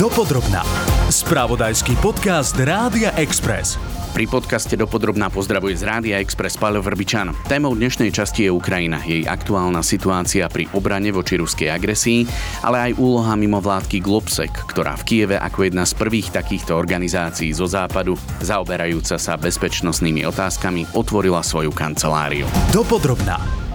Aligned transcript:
Dopodrobná. 0.00 0.64
Spravodajský 1.12 1.92
podcast 2.00 2.56
Rádia 2.56 3.12
Express. 3.20 3.76
Pri 4.16 4.24
podcaste 4.24 4.72
Dopodrobná 4.72 5.28
pozdravuje 5.28 5.76
z 5.76 5.84
Rádia 5.84 6.16
Express 6.16 6.56
Paľo 6.56 6.80
Vrbičan. 6.80 7.36
Témou 7.44 7.76
dnešnej 7.76 8.08
časti 8.08 8.48
je 8.48 8.50
Ukrajina, 8.50 9.04
jej 9.04 9.28
aktuálna 9.28 9.84
situácia 9.84 10.48
pri 10.48 10.72
obrane 10.72 11.12
voči 11.12 11.36
ruskej 11.36 11.68
agresii, 11.68 12.24
ale 12.64 12.88
aj 12.88 12.92
úloha 12.96 13.36
mimovládky 13.36 14.00
Globsec, 14.00 14.72
ktorá 14.72 14.96
v 14.96 15.04
Kieve 15.04 15.36
ako 15.36 15.68
jedna 15.68 15.84
z 15.84 15.92
prvých 15.92 16.32
takýchto 16.32 16.80
organizácií 16.80 17.52
zo 17.52 17.68
západu, 17.68 18.16
zaoberajúca 18.40 19.20
sa 19.20 19.36
bezpečnostnými 19.36 20.24
otázkami, 20.24 20.96
otvorila 20.96 21.44
svoju 21.44 21.76
kanceláriu. 21.76 22.48
Dopodrobná. 22.72 23.68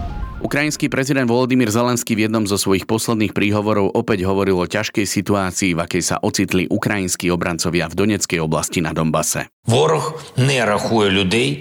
Ukrajinský 0.43 0.91
prezident 0.91 1.31
Volodymyr 1.31 1.71
Zelenský 1.71 2.11
v 2.19 2.27
jednom 2.27 2.43
zo 2.43 2.59
svojich 2.59 2.83
posledných 2.83 3.31
príhovorov 3.31 3.95
opäť 3.95 4.27
hovoril 4.27 4.59
o 4.59 4.67
ťažkej 4.67 5.07
situácii, 5.07 5.71
v 5.71 5.79
akej 5.79 6.03
sa 6.03 6.19
ocitli 6.19 6.67
ukrajinskí 6.67 7.31
obrancovia 7.31 7.87
v 7.87 7.95
Doneckej 7.95 8.43
oblasti 8.43 8.83
na 8.83 8.91
Donbase. 8.91 9.47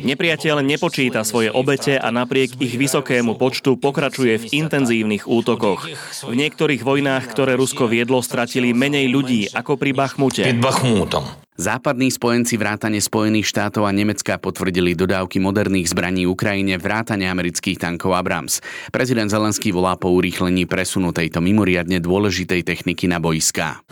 Nepriateľ 0.05 0.56
nepočíta 0.60 1.23
svoje 1.23 1.48
obete 1.55 1.95
a 1.96 2.10
napriek 2.10 2.59
ich 2.59 2.74
vysokému 2.74 3.38
počtu 3.38 3.79
pokračuje 3.79 4.42
v 4.42 4.45
intenzívnych 4.59 5.30
útokoch. 5.30 5.87
V 6.27 6.34
niektorých 6.34 6.82
vojnách, 6.82 7.30
ktoré 7.30 7.54
Rusko 7.54 7.87
viedlo, 7.87 8.20
stratili 8.27 8.74
menej 8.74 9.06
ľudí 9.06 9.41
ako 9.54 9.79
pri 9.79 9.95
Bachmute. 9.95 10.43
Pred 10.43 10.59
Bachmutom. 10.59 11.43
Západní 11.54 12.10
spojenci 12.10 12.58
vrátane 12.58 12.98
Spojených 12.98 13.46
štátov 13.46 13.86
a 13.86 13.95
Nemecka 13.95 14.42
potvrdili 14.42 14.98
dodávky 14.98 15.38
moderných 15.38 15.86
zbraní 15.86 16.26
Ukrajine 16.26 16.74
vrátane 16.82 17.30
amerických 17.30 17.78
tankov 17.78 18.18
Abrams. 18.18 18.58
Prezident 18.90 19.30
Zelenský 19.30 19.70
volá 19.70 19.95
po 19.95 20.10
urýchlení 20.18 20.66
presunu 20.66 21.14
tejto 21.14 21.38
mimoriadne 21.38 22.02
dôležitej 22.02 22.66
techniky 22.66 23.06
na 23.06 23.22
boiská. 23.22 23.86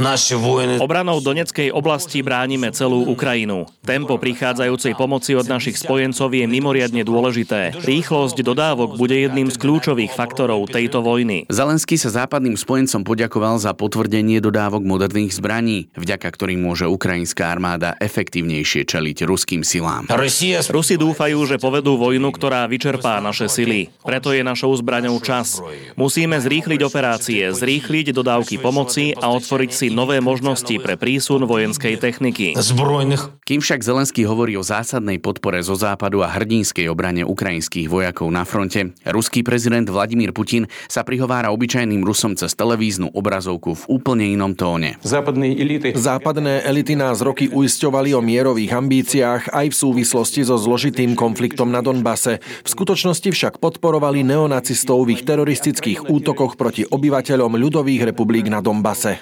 Obranou 0.82 1.22
Doneckej 1.22 1.70
oblasti 1.70 2.18
bránime 2.26 2.74
celú 2.74 3.06
Ukrajinu. 3.06 3.70
Tempo 3.86 4.18
prichádzajúcej 4.18 4.98
pomoci 4.98 5.38
od 5.38 5.46
našich 5.46 5.78
spojencov 5.78 6.34
je 6.34 6.42
mimoriadne 6.50 7.06
dôležité. 7.06 7.78
Rýchlosť 7.78 8.42
dodávok 8.42 8.98
bude 8.98 9.14
jedným 9.14 9.46
z 9.46 9.62
kľúčových 9.62 10.10
faktorov 10.10 10.66
tejto 10.66 10.98
vojny. 10.98 11.46
Zelenský 11.46 11.94
sa 11.94 12.10
západným 12.10 12.58
spojencom 12.58 13.06
poďakoval 13.06 13.62
za 13.62 13.70
potvrdenie 13.70 14.42
dodávok 14.42 14.82
moderných 14.82 15.38
zbraní, 15.38 15.94
vďaka 15.94 16.26
ktorým 16.26 16.58
môže 16.58 16.90
ukrajinská 16.90 17.51
armáda 17.52 17.92
efektívnejšie 18.00 18.88
čeliť 18.88 19.28
ruským 19.28 19.60
silám. 19.60 20.08
Rusi 20.08 20.96
dúfajú, 20.96 21.44
že 21.44 21.60
povedú 21.60 22.00
vojnu, 22.00 22.32
ktorá 22.32 22.64
vyčerpá 22.64 23.20
naše 23.20 23.52
sily. 23.52 23.92
Preto 24.00 24.32
je 24.32 24.40
našou 24.40 24.72
zbraňou 24.72 25.20
čas. 25.20 25.60
Musíme 26.00 26.40
zrýchliť 26.40 26.80
operácie, 26.80 27.52
zrýchliť 27.52 28.16
dodávky 28.16 28.56
pomoci 28.56 29.12
a 29.12 29.28
otvoriť 29.28 29.70
si 29.70 29.86
nové 29.92 30.24
možnosti 30.24 30.72
pre 30.80 30.96
prísun 30.96 31.44
vojenskej 31.44 32.00
techniky. 32.00 32.56
Zbrojných. 32.56 33.44
Kým 33.44 33.60
však 33.60 33.84
Zelenský 33.84 34.24
hovorí 34.24 34.56
o 34.56 34.64
zásadnej 34.64 35.18
podpore 35.20 35.60
zo 35.60 35.76
západu 35.76 36.22
a 36.24 36.30
hrdinskej 36.30 36.88
obrane 36.88 37.26
ukrajinských 37.26 37.90
vojakov 37.90 38.30
na 38.30 38.46
fronte, 38.46 38.94
ruský 39.04 39.42
prezident 39.42 39.84
Vladimír 39.84 40.30
Putin 40.30 40.70
sa 40.86 41.02
prihovára 41.02 41.50
obyčajným 41.50 42.06
Rusom 42.06 42.38
cez 42.38 42.54
televíznu 42.54 43.10
obrazovku 43.12 43.74
v 43.74 43.84
úplne 43.90 44.30
inom 44.30 44.54
tóne. 44.54 44.96
Západné 45.02 46.62
elity 46.62 46.94
nás 46.94 47.18
roky 47.20 47.41
roky 47.42 47.58
uisťovali 47.58 48.10
o 48.14 48.22
mierových 48.22 48.70
ambíciách 48.70 49.42
aj 49.50 49.66
v 49.74 49.74
súvislosti 49.74 50.46
so 50.46 50.54
zložitým 50.54 51.18
konfliktom 51.18 51.74
na 51.74 51.82
Donbase. 51.82 52.38
V 52.38 52.68
skutočnosti 52.70 53.26
však 53.34 53.58
podporovali 53.58 54.22
neonacistov 54.22 55.02
v 55.02 55.18
ich 55.18 55.26
teroristických 55.26 56.06
útokoch 56.06 56.54
proti 56.54 56.86
obyvateľom 56.86 57.58
ľudových 57.58 58.14
republik 58.14 58.46
na 58.46 58.62
Donbase. 58.62 59.18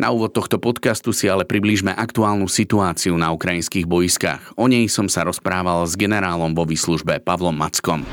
Na 0.00 0.08
úvod 0.08 0.32
tohto 0.32 0.56
podcastu 0.56 1.12
si 1.12 1.28
ale 1.28 1.44
priblížme 1.44 1.92
aktuálnu 1.92 2.48
situáciu 2.48 3.12
na 3.20 3.28
ukrajinských 3.28 3.84
boiskách. 3.84 4.56
O 4.56 4.64
nej 4.64 4.88
som 4.88 5.04
sa 5.12 5.28
rozprával 5.28 5.84
s 5.84 6.00
generálom 6.00 6.56
vo 6.56 6.64
výslužbe 6.64 7.20
Pavlom 7.20 7.56
Mackom. 7.60 8.08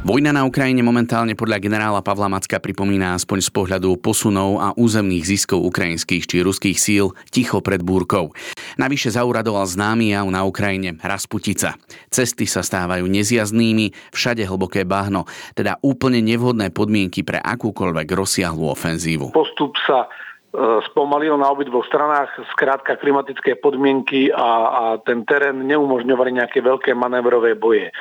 Vojna 0.00 0.32
na 0.32 0.48
Ukrajine 0.48 0.80
momentálne 0.80 1.36
podľa 1.36 1.60
generála 1.60 2.00
Pavla 2.00 2.24
Macka 2.24 2.56
pripomína 2.56 3.12
aspoň 3.20 3.44
z 3.44 3.50
pohľadu 3.52 4.00
posunov 4.00 4.56
a 4.56 4.72
územných 4.72 5.28
ziskov 5.28 5.60
ukrajinských 5.60 6.24
či 6.24 6.40
ruských 6.40 6.80
síl 6.80 7.12
ticho 7.28 7.60
pred 7.60 7.84
búrkou. 7.84 8.32
Navyše 8.80 9.20
zauradoval 9.20 9.68
známy 9.68 10.16
jav 10.16 10.24
na 10.32 10.40
Ukrajine 10.48 10.96
Rasputica. 11.04 11.76
Cesty 12.08 12.48
sa 12.48 12.64
stávajú 12.64 13.04
nezjazdnými, 13.12 13.92
všade 14.08 14.40
hlboké 14.40 14.88
bahno, 14.88 15.28
teda 15.52 15.76
úplne 15.84 16.24
nevhodné 16.24 16.72
podmienky 16.72 17.20
pre 17.20 17.36
akúkoľvek 17.36 18.08
rozsiahlú 18.08 18.72
ofenzívu. 18.72 19.36
postup 19.36 19.76
sa 19.84 20.08
e, 20.08 20.80
spomalil 20.88 21.36
na 21.36 21.52
obidvoch 21.52 21.84
stranách, 21.84 22.40
skrátka 22.56 22.96
klimatické 22.96 23.60
podmienky 23.60 24.32
a, 24.32 24.48
a 24.64 24.82
ten 25.04 25.28
terén 25.28 25.60
neumožňovali 25.68 26.40
nejaké 26.40 26.64
veľké 26.64 26.96
manévrové 26.96 27.52
boje. 27.52 27.92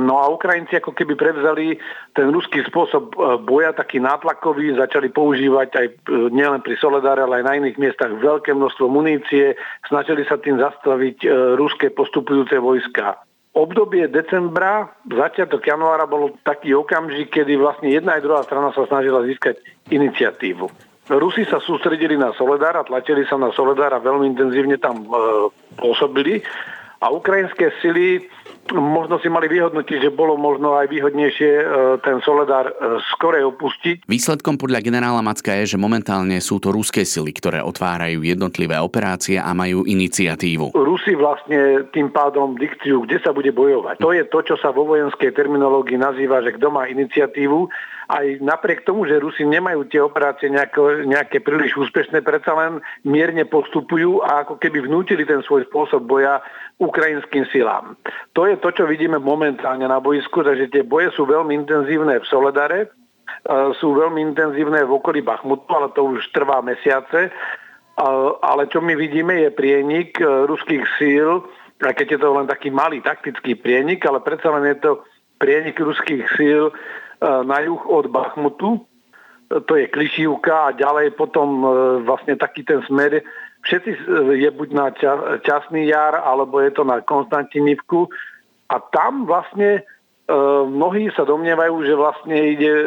No 0.00 0.16
a 0.18 0.32
Ukrajinci 0.32 0.80
ako 0.80 0.96
keby 0.96 1.14
prevzali 1.14 1.76
ten 2.16 2.32
ruský 2.32 2.64
spôsob 2.64 3.12
e, 3.12 3.16
boja, 3.44 3.76
taký 3.76 4.00
nátlakový, 4.00 4.74
začali 4.80 5.12
používať 5.12 5.68
aj 5.76 5.86
e, 5.86 5.94
nielen 6.32 6.64
pri 6.64 6.74
Soledáre, 6.80 7.20
ale 7.20 7.40
aj 7.40 7.46
na 7.46 7.56
iných 7.60 7.76
miestach 7.76 8.10
veľké 8.16 8.56
množstvo 8.56 8.88
munície, 8.88 9.54
snažili 9.84 10.24
sa 10.24 10.40
tým 10.40 10.56
zastaviť 10.56 11.16
e, 11.22 11.28
ruské 11.60 11.92
postupujúce 11.92 12.56
vojska. 12.56 13.20
Obdobie 13.50 14.06
decembra, 14.06 14.94
začiatok 15.10 15.66
januára 15.66 16.06
bol 16.06 16.38
taký 16.46 16.70
okamžik, 16.70 17.34
kedy 17.34 17.58
vlastne 17.58 17.90
jedna 17.90 18.16
aj 18.16 18.22
druhá 18.22 18.40
strana 18.46 18.70
sa 18.70 18.86
snažila 18.86 19.26
získať 19.26 19.58
iniciatívu. 19.90 20.70
Rusi 21.10 21.42
sa 21.42 21.58
sústredili 21.58 22.14
na 22.14 22.30
Soledár 22.38 22.78
a 22.78 22.86
tlačili 22.86 23.26
sa 23.26 23.34
na 23.34 23.50
Soledár 23.50 23.90
a 23.90 23.98
veľmi 23.98 24.30
intenzívne 24.30 24.78
tam 24.78 25.02
e, 25.02 25.08
pôsobili. 25.74 26.46
A 27.02 27.10
ukrajinské 27.10 27.74
sily 27.82 28.30
možno 28.74 29.18
si 29.18 29.26
mali 29.26 29.50
vyhodnotiť, 29.50 29.98
že 30.06 30.10
bolo 30.14 30.38
možno 30.38 30.78
aj 30.78 30.86
výhodnejšie 30.90 31.50
e, 31.50 31.64
ten 32.02 32.22
Soledár 32.22 32.70
e, 32.70 32.74
skore 33.14 33.42
opustiť. 33.42 34.06
Výsledkom 34.06 34.54
podľa 34.54 34.84
generála 34.84 35.20
Macka 35.22 35.54
je, 35.62 35.74
že 35.74 35.78
momentálne 35.78 36.38
sú 36.38 36.62
to 36.62 36.70
ruské 36.70 37.02
sily, 37.02 37.34
ktoré 37.34 37.58
otvárajú 37.60 38.22
jednotlivé 38.22 38.78
operácie 38.78 39.40
a 39.40 39.50
majú 39.50 39.82
iniciatívu. 39.86 40.72
Rusi 40.74 41.18
vlastne 41.18 41.90
tým 41.90 42.14
pádom 42.14 42.54
dikciu, 42.54 43.02
kde 43.04 43.18
sa 43.20 43.34
bude 43.34 43.50
bojovať. 43.50 43.98
To 43.98 44.14
je 44.14 44.22
to, 44.26 44.38
čo 44.46 44.54
sa 44.60 44.70
vo 44.70 44.86
vojenskej 44.86 45.34
terminológii 45.34 45.98
nazýva, 45.98 46.44
že 46.46 46.54
kto 46.54 46.70
má 46.70 46.86
iniciatívu. 46.86 47.66
Aj 48.10 48.26
napriek 48.42 48.82
tomu, 48.82 49.06
že 49.06 49.22
Rusi 49.22 49.46
nemajú 49.46 49.86
tie 49.86 50.02
operácie 50.02 50.50
nejaké, 50.50 51.06
nejaké 51.06 51.38
príliš 51.38 51.78
úspešné, 51.78 52.26
predsa 52.26 52.58
len 52.58 52.82
mierne 53.06 53.46
postupujú 53.46 54.18
a 54.26 54.42
ako 54.42 54.58
keby 54.58 54.90
vnútili 54.90 55.22
ten 55.22 55.38
svoj 55.46 55.62
spôsob 55.70 56.10
boja 56.10 56.42
ukrajinským 56.82 57.46
silám. 57.54 57.94
To 58.34 58.50
je 58.50 58.58
to, 58.58 58.74
čo 58.74 58.90
vidíme 58.90 59.22
momentálne 59.22 59.86
na 59.86 60.02
boisku, 60.02 60.42
takže 60.42 60.74
tie 60.74 60.82
boje 60.82 61.14
sú 61.14 61.22
veľmi 61.22 61.54
intenzívne 61.54 62.18
v 62.18 62.26
Soledare, 62.26 62.80
e, 62.82 62.88
sú 63.78 63.94
veľmi 63.94 64.18
intenzívne 64.34 64.82
v 64.82 64.98
okolí 64.98 65.22
Bachmutu, 65.22 65.70
ale 65.70 65.94
to 65.94 66.10
už 66.10 66.34
trvá 66.34 66.58
mesiace. 66.66 67.30
A- 67.94 68.34
Ale 68.42 68.66
čo 68.72 68.82
my 68.82 68.98
vidíme 68.98 69.38
je 69.38 69.54
prienik 69.54 70.18
e, 70.18 70.26
ruských 70.50 70.82
síl, 70.98 71.46
a 71.80 71.96
keď 71.96 72.16
je 72.16 72.20
to 72.20 72.28
len 72.36 72.44
taký 72.50 72.68
malý 72.68 73.00
taktický 73.00 73.56
prienik, 73.56 74.04
ale 74.04 74.20
predsa 74.20 74.52
len 74.52 74.68
je 74.68 74.76
to 74.82 74.92
prienik 75.40 75.80
ruských 75.80 76.28
síl 76.36 76.68
e, 76.68 76.72
na 77.20 77.60
juh 77.60 77.84
od 77.84 78.08
Bachmutu, 78.08 78.80
to 79.50 79.72
je 79.74 79.90
Klišívka 79.90 80.70
a 80.70 80.76
ďalej 80.78 81.18
potom 81.18 81.66
e, 81.66 81.68
vlastne 82.06 82.38
taký 82.38 82.62
ten 82.62 82.86
smer, 82.86 83.18
všetci 83.66 83.90
e, 83.90 83.98
je 84.46 84.50
buď 84.54 84.68
na 84.70 84.86
ča- 84.94 85.42
Časný 85.42 85.90
jar, 85.90 86.14
alebo 86.14 86.62
je 86.62 86.70
to 86.70 86.86
na 86.86 87.02
Konstantinivku. 87.02 88.06
A 88.70 88.78
tam 88.94 89.26
vlastne 89.26 89.82
e, 89.82 89.82
mnohí 90.70 91.10
sa 91.12 91.26
domnievajú, 91.26 91.74
že 91.82 91.94
vlastne 91.94 92.36
ide 92.36 92.70
e, 92.70 92.86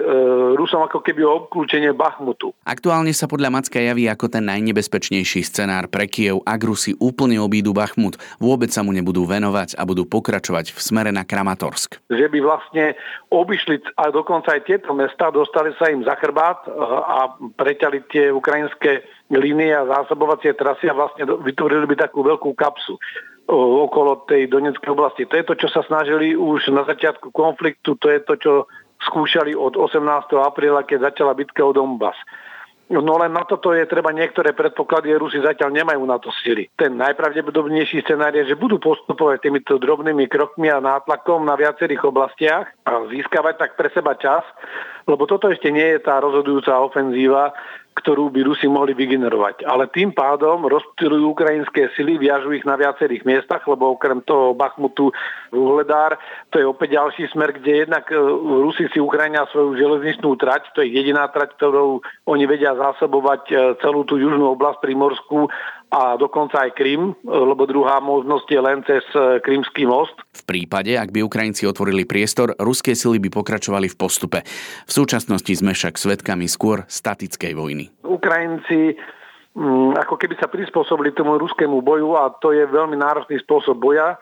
Rusom 0.55 0.83
ako 0.85 1.03
keby 1.03 1.21
o 1.27 1.43
obklúčenie 1.43 1.91
Bachmutu. 1.91 2.55
Aktuálne 2.63 3.11
sa 3.11 3.27
podľa 3.27 3.51
Macka 3.51 3.79
javí 3.79 4.07
ako 4.07 4.31
ten 4.31 4.47
najnebezpečnejší 4.47 5.43
scenár 5.43 5.91
pre 5.91 6.07
Kiev, 6.07 6.41
ak 6.47 6.61
Rusi 6.63 6.95
úplne 6.97 7.37
obídu 7.37 7.75
Bachmut, 7.75 8.15
vôbec 8.39 8.71
sa 8.71 8.81
mu 8.81 8.95
nebudú 8.95 9.27
venovať 9.27 9.75
a 9.75 9.83
budú 9.83 10.07
pokračovať 10.07 10.73
v 10.73 10.79
smere 10.79 11.11
na 11.11 11.27
Kramatorsk. 11.27 11.99
že 12.07 12.27
by 12.31 12.39
vlastne 12.39 12.95
obišli 13.33 13.83
a 13.99 14.09
dokonca 14.13 14.55
aj 14.55 14.69
tieto 14.69 14.95
mesta, 14.95 15.33
dostali 15.33 15.75
sa 15.75 15.91
im 15.91 16.05
za 16.05 16.15
chrbát 16.17 16.63
e, 16.65 16.69
a 17.03 17.33
preťali 17.59 17.97
tie 18.07 18.31
ukrajinské 18.31 19.03
línie 19.33 19.73
a 19.73 19.87
zásobovacie 19.87 20.53
trasy 20.53 20.85
a 20.91 20.97
vlastne 20.97 21.25
vytvorili 21.25 21.89
by 21.89 21.95
takú 22.05 22.21
veľkú 22.21 22.53
kapsu 22.53 23.01
okolo 23.49 24.23
tej 24.29 24.47
Donetskej 24.47 24.91
oblasti. 24.93 25.27
To 25.27 25.35
je 25.35 25.45
to, 25.45 25.53
čo 25.59 25.67
sa 25.67 25.83
snažili 25.83 26.35
už 26.35 26.71
na 26.71 26.87
začiatku 26.87 27.31
konfliktu, 27.35 27.99
to 27.99 28.07
je 28.07 28.19
to, 28.23 28.33
čo 28.39 28.53
skúšali 29.03 29.51
od 29.51 29.75
18. 29.75 29.99
apríla, 30.39 30.87
keď 30.87 31.11
začala 31.11 31.35
bitka 31.35 31.59
o 31.63 31.75
Donbass. 31.75 32.15
No 32.93 33.15
len 33.17 33.31
na 33.31 33.47
toto 33.47 33.71
je 33.71 33.87
treba 33.87 34.11
niektoré 34.11 34.51
predpoklady, 34.53 35.15
a 35.15 35.17
Rusi 35.17 35.39
zatiaľ 35.39 35.71
nemajú 35.71 36.03
na 36.03 36.19
to 36.19 36.29
sily. 36.43 36.67
Ten 36.75 36.99
najpravdepodobnejší 36.99 38.03
scenár 38.03 38.35
je, 38.35 38.53
že 38.53 38.59
budú 38.59 38.77
postupovať 38.77 39.49
týmito 39.49 39.79
drobnými 39.79 40.27
krokmi 40.27 40.67
a 40.67 40.83
nátlakom 40.83 41.47
na 41.47 41.55
viacerých 41.55 42.03
oblastiach 42.03 42.69
a 42.85 43.07
získavať 43.07 43.55
tak 43.55 43.71
pre 43.79 43.87
seba 43.95 44.13
čas, 44.19 44.43
lebo 45.07 45.25
toto 45.25 45.47
ešte 45.49 45.71
nie 45.71 45.95
je 45.95 45.99
tá 46.03 46.19
rozhodujúca 46.19 46.75
ofenzíva, 46.83 47.55
ktorú 47.93 48.33
by 48.33 48.41
Rusi 48.43 48.65
mohli 48.65 48.97
vygenerovať. 48.97 49.63
Ale 49.63 49.87
tým 49.93 50.11
pádom 50.11 50.65
rozptýlujú 50.65 51.25
ukrajinské 51.33 51.93
sily, 51.93 52.17
viažu 52.17 52.51
ich 52.57 52.65
na 52.65 52.73
viacerých 52.73 53.23
miestach, 53.23 53.61
lebo 53.69 53.93
okrem 53.93 54.25
toho 54.25 54.57
Bachmutu 54.57 55.13
Uhledár, 55.53 56.17
to 56.49 56.57
je 56.57 56.65
opäť 56.65 56.97
ďalší 56.97 57.29
smer, 57.29 57.53
kde 57.53 57.85
jednak 57.85 58.09
e, 58.09 58.17
Rusi 58.65 58.89
si 58.89 58.97
Ukrajina 58.97 59.45
svoju 59.53 59.77
železničnú 59.77 60.33
trať, 60.41 60.73
to 60.73 60.81
je 60.81 60.89
jediná 60.89 61.29
trať, 61.29 61.53
ktorou 61.55 62.01
oni 62.25 62.43
vedia 62.49 62.73
zásobovať 62.73 63.41
e, 63.49 63.53
celú 63.79 64.01
tú 64.03 64.17
južnú 64.17 64.57
oblasť 64.57 64.81
Primorskú 64.81 65.47
a 65.93 66.17
dokonca 66.17 66.65
aj 66.65 66.73
Krym, 66.73 67.13
lebo 67.21 67.69
druhá 67.69 68.01
možnosť 68.01 68.47
je 68.49 68.61
len 68.65 68.81
cez 68.81 69.05
e, 69.13 69.37
Krymský 69.45 69.85
most. 69.85 70.17
V 70.33 70.41
prípade, 70.41 70.97
ak 70.97 71.13
by 71.13 71.21
Ukrajinci 71.21 71.69
otvorili 71.69 72.09
priestor, 72.09 72.57
ruské 72.57 72.97
sily 72.97 73.21
by 73.21 73.29
pokračovali 73.29 73.93
v 73.93 73.99
postupe. 74.01 74.41
V 74.89 74.91
súčasnosti 74.91 75.53
sme 75.53 75.77
však 75.77 76.01
svetkami 76.01 76.49
skôr 76.49 76.81
statickej 76.89 77.53
vojny. 77.53 77.85
Ukrajinci 78.01 78.97
mm, 79.53 79.93
ako 80.01 80.17
keby 80.17 80.33
sa 80.41 80.49
prispôsobili 80.49 81.13
tomu 81.13 81.37
ruskému 81.37 81.85
boju 81.85 82.17
a 82.17 82.33
to 82.41 82.57
je 82.57 82.65
veľmi 82.65 82.97
náročný 82.97 83.37
spôsob 83.45 83.77
boja 83.77 84.17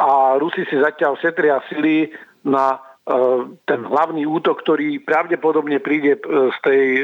a 0.00 0.40
Rusi 0.40 0.64
si 0.72 0.76
zatiaľ 0.80 1.20
setria 1.20 1.60
sily 1.68 2.08
na 2.48 2.80
ten 3.64 3.80
hlavný 3.88 4.28
útok, 4.28 4.60
ktorý 4.60 5.00
pravdepodobne 5.00 5.80
príde 5.80 6.20
e, 6.20 6.20
z 6.52 6.58
tej 6.60 6.84
e, 7.00 7.02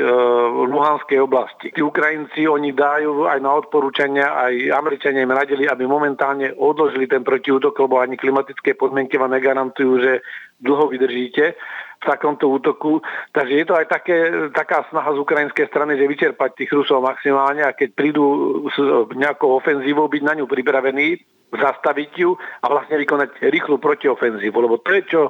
Luhanskej 0.69 1.17
oblasti. 1.25 1.73
Tí 1.73 1.81
Ukrajinci, 1.81 2.45
oni 2.45 2.77
dajú 2.77 3.25
aj 3.25 3.41
na 3.41 3.56
odporúčania, 3.56 4.37
aj 4.37 4.69
Američania 4.69 5.25
im 5.25 5.33
radili, 5.33 5.65
aby 5.65 5.89
momentálne 5.89 6.53
odložili 6.53 7.09
ten 7.09 7.25
protiútok, 7.25 7.73
lebo 7.89 8.05
ani 8.05 8.21
klimatické 8.21 8.77
podmienky 8.77 9.17
vám 9.17 9.33
negarantujú, 9.33 9.93
že 9.97 10.12
dlho 10.61 10.93
vydržíte 10.93 11.56
v 12.01 12.05
takomto 12.05 12.53
útoku. 12.53 13.00
Takže 13.33 13.65
je 13.65 13.65
to 13.65 13.73
aj 13.73 13.87
také, 13.89 14.17
taká 14.53 14.85
snaha 14.93 15.09
z 15.17 15.25
ukrajinskej 15.25 15.73
strany, 15.73 15.97
že 15.97 16.05
vyčerpať 16.05 16.53
tých 16.53 16.71
Rusov 16.77 17.00
maximálne 17.00 17.65
a 17.65 17.73
keď 17.73 17.97
prídu 17.97 18.25
s 18.69 18.77
nejakou 19.17 19.57
ofenzívou, 19.57 20.12
byť 20.12 20.21
na 20.21 20.37
ňu 20.37 20.45
pripravení, 20.45 21.17
zastaviť 21.55 22.11
ju 22.19 22.35
a 22.35 22.67
vlastne 22.67 22.99
vykonať 22.99 23.41
rýchlu 23.51 23.79
protiofenzívu. 23.79 24.56
Lebo 24.59 24.83
to 24.83 24.91
je, 24.95 25.03
čo 25.06 25.21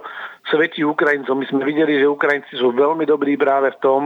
svedčí 0.48 0.82
Ukrajincom. 0.82 1.40
My 1.40 1.46
sme 1.46 1.62
videli, 1.64 2.00
že 2.00 2.10
Ukrajinci 2.10 2.56
sú 2.56 2.72
veľmi 2.72 3.04
dobrí 3.04 3.36
práve 3.36 3.72
v 3.76 3.80
tom, 3.80 4.00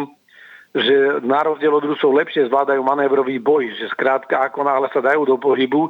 že 0.77 1.25
na 1.25 1.41
rozdiel 1.43 1.73
od 1.73 1.85
Rusov 1.85 2.13
lepšie 2.13 2.53
zvládajú 2.53 2.85
manévrový 2.85 3.41
boj, 3.41 3.73
že 3.73 3.89
skrátka 3.89 4.45
ako 4.45 4.69
náhle 4.69 4.89
sa 4.93 5.01
dajú 5.01 5.25
do 5.25 5.41
pohybu, 5.41 5.89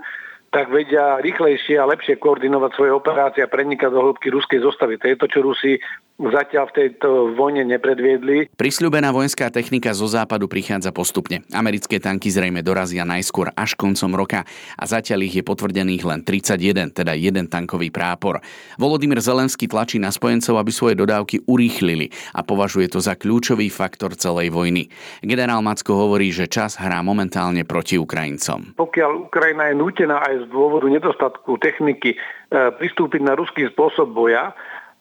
tak 0.49 0.73
vedia 0.73 1.21
rýchlejšie 1.21 1.77
a 1.77 1.89
lepšie 1.91 2.17
koordinovať 2.17 2.71
svoje 2.73 2.93
operácie 2.95 3.45
a 3.45 3.53
prenikať 3.53 3.93
do 3.93 4.01
hĺbky 4.01 4.33
ruskej 4.33 4.65
zostavy. 4.65 4.97
To 4.97 5.07
je 5.13 5.17
to, 5.21 5.27
čo 5.29 5.39
Rusi 5.45 5.77
zatiaľ 6.19 6.67
v 6.71 6.77
tejto 6.83 7.39
vojne 7.39 7.63
nepredviedli. 7.63 8.51
Prisľúbená 8.59 9.15
vojenská 9.15 9.55
technika 9.55 9.95
zo 9.95 10.11
západu 10.11 10.51
prichádza 10.51 10.91
postupne. 10.91 11.47
Americké 11.55 12.03
tanky 12.03 12.27
zrejme 12.35 12.67
dorazia 12.67 13.07
najskôr 13.07 13.55
až 13.55 13.79
koncom 13.79 14.11
roka 14.19 14.43
a 14.75 14.85
zatiaľ 14.85 15.31
ich 15.31 15.39
je 15.39 15.47
potvrdených 15.47 16.03
len 16.03 16.21
31, 16.27 16.91
teda 16.91 17.15
jeden 17.15 17.47
tankový 17.47 17.95
prápor. 17.95 18.43
Volodymyr 18.83 19.23
Zelenský 19.23 19.71
tlačí 19.71 20.03
na 20.03 20.11
spojencov, 20.11 20.59
aby 20.59 20.75
svoje 20.75 20.99
dodávky 20.99 21.47
urýchlili 21.47 22.11
a 22.35 22.43
považuje 22.43 22.91
to 22.91 22.99
za 22.99 23.15
kľúčový 23.15 23.71
faktor 23.71 24.19
celej 24.19 24.51
vojny. 24.51 24.91
Generál 25.23 25.63
Macko 25.63 25.95
hovorí, 25.95 26.35
že 26.35 26.51
čas 26.51 26.75
hrá 26.75 26.99
momentálne 27.07 27.63
proti 27.63 27.95
Ukrajincom. 27.95 28.75
Pokiaľ 28.75 29.31
Ukrajina 29.31 29.71
je 29.71 29.79
nútená 29.79 30.19
aj 30.27 30.35
z 30.43 30.45
dôvodu 30.51 30.91
nedostatku 30.91 31.63
techniky 31.63 32.15
e, 32.15 32.19
pristúpiť 32.51 33.23
na 33.23 33.39
ruský 33.39 33.71
spôsob 33.71 34.11
boja, 34.11 34.51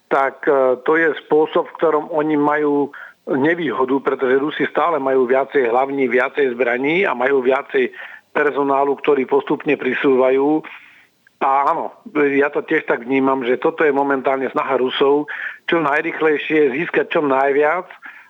tak 0.07 0.47
e, 0.47 0.79
to 0.83 0.95
je 0.95 1.15
spôsob, 1.27 1.67
v 1.71 1.77
ktorom 1.77 2.05
oni 2.11 2.35
majú 2.39 2.91
nevýhodu, 3.27 3.99
pretože 3.99 4.39
Rusi 4.39 4.63
stále 4.71 5.03
majú 5.03 5.27
viacej 5.27 5.67
hlavní, 5.67 6.07
viacej 6.07 6.55
zbraní 6.55 7.03
a 7.03 7.11
majú 7.11 7.43
viacej 7.43 7.91
personálu, 8.31 8.95
ktorý 8.95 9.27
postupne 9.27 9.75
prisúvajú. 9.75 10.63
A 11.37 11.69
áno, 11.69 11.93
ja 12.17 12.49
to 12.49 12.65
tiež 12.65 12.89
tak 12.89 13.05
vnímam, 13.05 13.45
že 13.45 13.61
toto 13.61 13.85
je 13.85 13.93
momentálne 13.93 14.49
snaha 14.49 14.79
Rusov 14.79 15.29
čo 15.69 15.83
najrychlejšie 15.83 16.73
získať 16.73 17.13
čo 17.13 17.21
najviac 17.21 17.85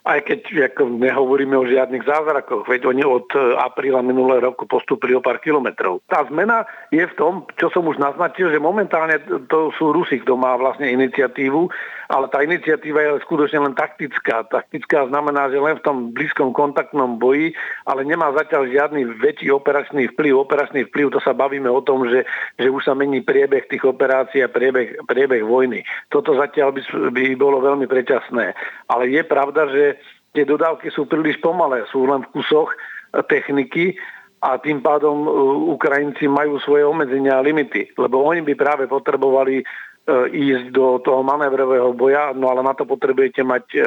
aj 0.08 0.20
keď 0.24 0.72
ako 0.72 1.04
nehovoríme 1.04 1.60
o 1.60 1.68
žiadnych 1.68 2.08
zázrakoch, 2.08 2.64
veď 2.64 2.88
oni 2.88 3.04
od 3.04 3.28
e, 3.36 3.60
apríla 3.60 4.00
minulého 4.00 4.40
roku 4.40 4.64
postupili 4.64 5.12
o 5.12 5.22
pár 5.22 5.44
kilometrov. 5.44 6.00
Tá 6.08 6.24
zmena 6.32 6.64
je 6.96 7.04
v 7.04 7.18
tom, 7.20 7.44
čo 7.60 7.68
som 7.76 7.84
už 7.84 8.00
naznačil, 8.00 8.48
že 8.50 8.64
momentálne 8.64 9.20
to 9.52 9.76
sú 9.76 9.92
Rusi, 9.92 10.24
kto 10.24 10.40
má 10.40 10.56
vlastne 10.56 10.88
iniciatívu, 10.88 11.68
ale 12.08 12.32
tá 12.32 12.40
iniciatíva 12.40 13.04
je 13.04 13.24
skutočne 13.28 13.60
len 13.68 13.76
taktická. 13.76 14.48
Taktická 14.48 15.08
znamená, 15.12 15.52
že 15.52 15.60
len 15.60 15.76
v 15.76 15.84
tom 15.84 15.98
blízkom 16.16 16.56
kontaktnom 16.56 17.20
boji, 17.20 17.52
ale 17.84 18.08
nemá 18.08 18.32
zatiaľ 18.32 18.72
žiadny 18.72 19.20
väčší 19.20 19.52
operačný 19.52 20.12
vplyv. 20.16 20.48
Operačný 20.48 20.88
vplyv, 20.88 21.16
to 21.16 21.20
sa 21.20 21.36
bavíme 21.36 21.68
o 21.68 21.84
tom, 21.84 22.08
že, 22.08 22.24
že 22.56 22.72
už 22.72 22.88
sa 22.88 22.96
mení 22.96 23.20
priebeh 23.24 23.68
tých 23.68 23.84
operácií 23.84 24.40
a 24.40 24.52
priebeh, 24.52 25.04
priebeh 25.04 25.44
vojny. 25.44 25.84
Toto 26.08 26.36
zatiaľ 26.40 26.72
by, 26.72 26.82
by 27.12 27.24
bolo 27.36 27.60
veľmi 27.60 27.86
predčasné. 27.86 28.56
Ale 28.88 29.12
je 29.12 29.24
pravda, 29.28 29.68
že 29.68 30.00
tie 30.32 30.48
dodávky 30.48 30.88
sú 30.96 31.08
príliš 31.12 31.44
pomalé, 31.44 31.84
sú 31.92 32.08
len 32.08 32.24
v 32.24 32.32
kusoch 32.40 32.72
techniky 33.28 34.00
a 34.38 34.62
tým 34.62 34.86
pádom 34.86 35.26
e, 35.26 35.30
Ukrajinci 35.74 36.30
majú 36.30 36.62
svoje 36.62 36.86
obmedzenia 36.86 37.42
a 37.42 37.46
limity, 37.46 37.90
lebo 37.98 38.22
oni 38.22 38.46
by 38.46 38.54
práve 38.54 38.86
potrebovali 38.86 39.66
ísť 40.32 40.72
do 40.72 41.04
toho 41.04 41.20
manévrového 41.20 41.92
boja, 41.92 42.32
no 42.32 42.48
ale 42.48 42.64
na 42.64 42.72
to 42.72 42.88
potrebujete 42.88 43.44
mať 43.44 43.66
e, 43.76 43.80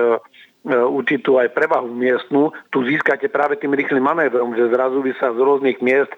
určitú 0.69 1.40
aj 1.40 1.56
prevahu 1.56 1.88
miestnu. 1.88 2.52
Tu 2.69 2.84
získate 2.84 3.32
práve 3.32 3.56
tým 3.56 3.72
rýchlym 3.72 4.05
manévrom, 4.05 4.52
že 4.52 4.69
zrazu 4.69 5.00
vy 5.00 5.17
sa 5.17 5.32
z 5.32 5.40
rôznych 5.40 5.81
miest 5.81 6.12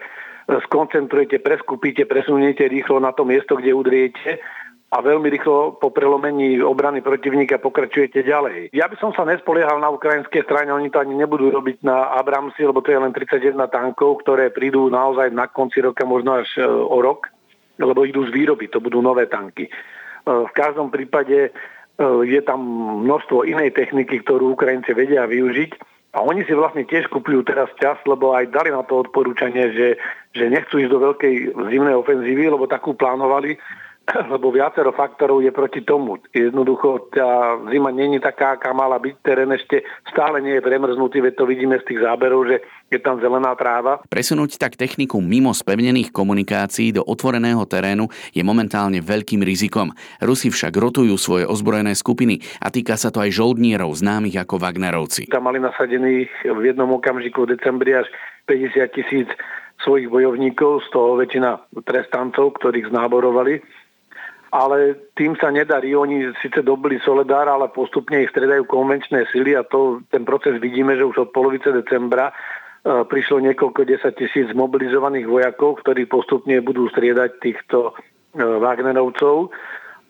skoncentrujete, 0.66 1.38
preskupíte, 1.38 2.02
presuniete 2.02 2.66
rýchlo 2.66 2.98
na 2.98 3.14
to 3.14 3.22
miesto, 3.22 3.54
kde 3.54 3.70
udriete 3.70 4.42
a 4.92 5.00
veľmi 5.00 5.24
rýchlo 5.32 5.80
po 5.80 5.88
prelomení 5.88 6.60
obrany 6.60 7.00
protivníka 7.00 7.56
pokračujete 7.56 8.20
ďalej. 8.20 8.76
Ja 8.76 8.92
by 8.92 8.96
som 9.00 9.16
sa 9.16 9.24
nespoliehal 9.24 9.80
na 9.80 9.88
ukrajinské 9.88 10.44
strane, 10.44 10.68
oni 10.68 10.92
to 10.92 11.00
ani 11.00 11.16
nebudú 11.16 11.48
robiť 11.48 11.80
na 11.80 12.12
Abramsi, 12.20 12.60
lebo 12.60 12.84
to 12.84 12.92
je 12.92 13.00
len 13.00 13.08
31 13.16 13.56
tankov, 13.72 14.20
ktoré 14.20 14.52
prídu 14.52 14.92
naozaj 14.92 15.32
na 15.32 15.48
konci 15.48 15.80
roka, 15.80 16.04
možno 16.04 16.44
až 16.44 16.50
e, 16.60 16.68
o 16.68 16.98
rok, 17.00 17.31
lebo 17.78 18.04
idú 18.04 18.26
z 18.28 18.34
výroby, 18.34 18.68
to 18.68 18.82
budú 18.82 19.00
nové 19.00 19.30
tanky. 19.30 19.68
E, 19.68 19.72
v 20.26 20.52
každom 20.52 20.92
prípade 20.92 21.48
e, 21.48 21.50
je 22.26 22.40
tam 22.44 22.60
množstvo 23.06 23.48
inej 23.48 23.72
techniky, 23.72 24.20
ktorú 24.24 24.56
Ukrajinci 24.58 24.92
vedia 24.92 25.24
využiť. 25.24 25.92
A 26.12 26.20
oni 26.20 26.44
si 26.44 26.52
vlastne 26.52 26.84
tiež 26.84 27.08
kupujú 27.08 27.40
teraz 27.40 27.72
čas, 27.80 27.96
lebo 28.04 28.36
aj 28.36 28.52
dali 28.52 28.68
na 28.68 28.84
to 28.84 29.00
odporúčanie, 29.00 29.72
že, 29.72 29.88
že 30.36 30.44
nechcú 30.52 30.76
ísť 30.76 30.92
do 30.92 31.00
veľkej 31.00 31.56
zimnej 31.72 31.96
ofenzívy, 31.96 32.52
lebo 32.52 32.68
takú 32.68 32.92
plánovali 32.92 33.56
lebo 34.32 34.52
viacero 34.52 34.92
faktorov 34.92 35.40
je 35.40 35.52
proti 35.52 35.80
tomu. 35.82 36.20
Jednoducho 36.32 37.08
tá 37.12 37.56
zima 37.68 37.90
není 37.90 38.20
taká, 38.20 38.56
aká 38.56 38.72
mala 38.76 39.00
byť. 39.00 39.14
Terén 39.24 39.50
ešte 39.52 39.84
stále 40.08 40.44
nie 40.44 40.58
je 40.58 40.64
premrznutý, 40.64 41.24
veď 41.24 41.34
to 41.36 41.44
vidíme 41.48 41.76
z 41.80 41.86
tých 41.88 42.00
záberov, 42.04 42.48
že 42.48 42.60
je 42.92 43.00
tam 43.00 43.16
zelená 43.18 43.56
tráva. 43.56 44.04
Presunúť 44.12 44.60
tak 44.60 44.76
techniku 44.76 45.20
mimo 45.24 45.52
spevnených 45.56 46.12
komunikácií 46.12 46.92
do 46.92 47.02
otvoreného 47.04 47.64
terénu 47.64 48.08
je 48.36 48.42
momentálne 48.44 49.00
veľkým 49.00 49.40
rizikom. 49.40 49.92
Rusi 50.20 50.52
však 50.52 50.76
rotujú 50.76 51.16
svoje 51.16 51.44
ozbrojené 51.48 51.96
skupiny 51.96 52.44
a 52.60 52.68
týka 52.68 53.00
sa 53.00 53.08
to 53.08 53.24
aj 53.24 53.32
žoldnierov, 53.32 53.96
známych 53.96 54.36
ako 54.44 54.60
Wagnerovci. 54.60 55.32
Tam 55.32 55.48
mali 55.48 55.56
nasadených 55.58 56.30
v 56.44 56.62
jednom 56.68 56.92
okamžiku 56.92 57.48
v 57.48 57.56
decembri 57.56 57.96
až 57.96 58.08
50 58.44 58.96
tisíc 58.96 59.28
svojich 59.82 60.06
bojovníkov, 60.06 60.86
z 60.86 60.88
toho 60.94 61.18
väčšina 61.18 61.58
trestancov, 61.82 62.54
ktorých 62.58 62.94
znáborovali 62.94 63.81
ale 64.52 65.08
tým 65.16 65.32
sa 65.40 65.48
nedarí. 65.48 65.96
Oni 65.96 66.28
síce 66.44 66.60
dobili 66.60 67.00
Soledár, 67.00 67.48
ale 67.48 67.72
postupne 67.72 68.20
ich 68.20 68.30
stredajú 68.30 68.68
konvenčné 68.68 69.24
sily 69.32 69.56
a 69.56 69.64
to, 69.64 70.04
ten 70.12 70.28
proces 70.28 70.60
vidíme, 70.60 70.92
že 70.92 71.08
už 71.08 71.16
od 71.24 71.30
polovice 71.32 71.72
decembra 71.72 72.28
e, 72.28 72.34
prišlo 73.08 73.40
niekoľko 73.48 73.80
desať 73.88 74.12
tisíc 74.20 74.52
mobilizovaných 74.52 75.24
vojakov, 75.24 75.80
ktorí 75.80 76.04
postupne 76.04 76.60
budú 76.60 76.84
striedať 76.92 77.40
týchto 77.40 77.96
e, 78.36 78.44
Wagnerovcov. 78.44 79.48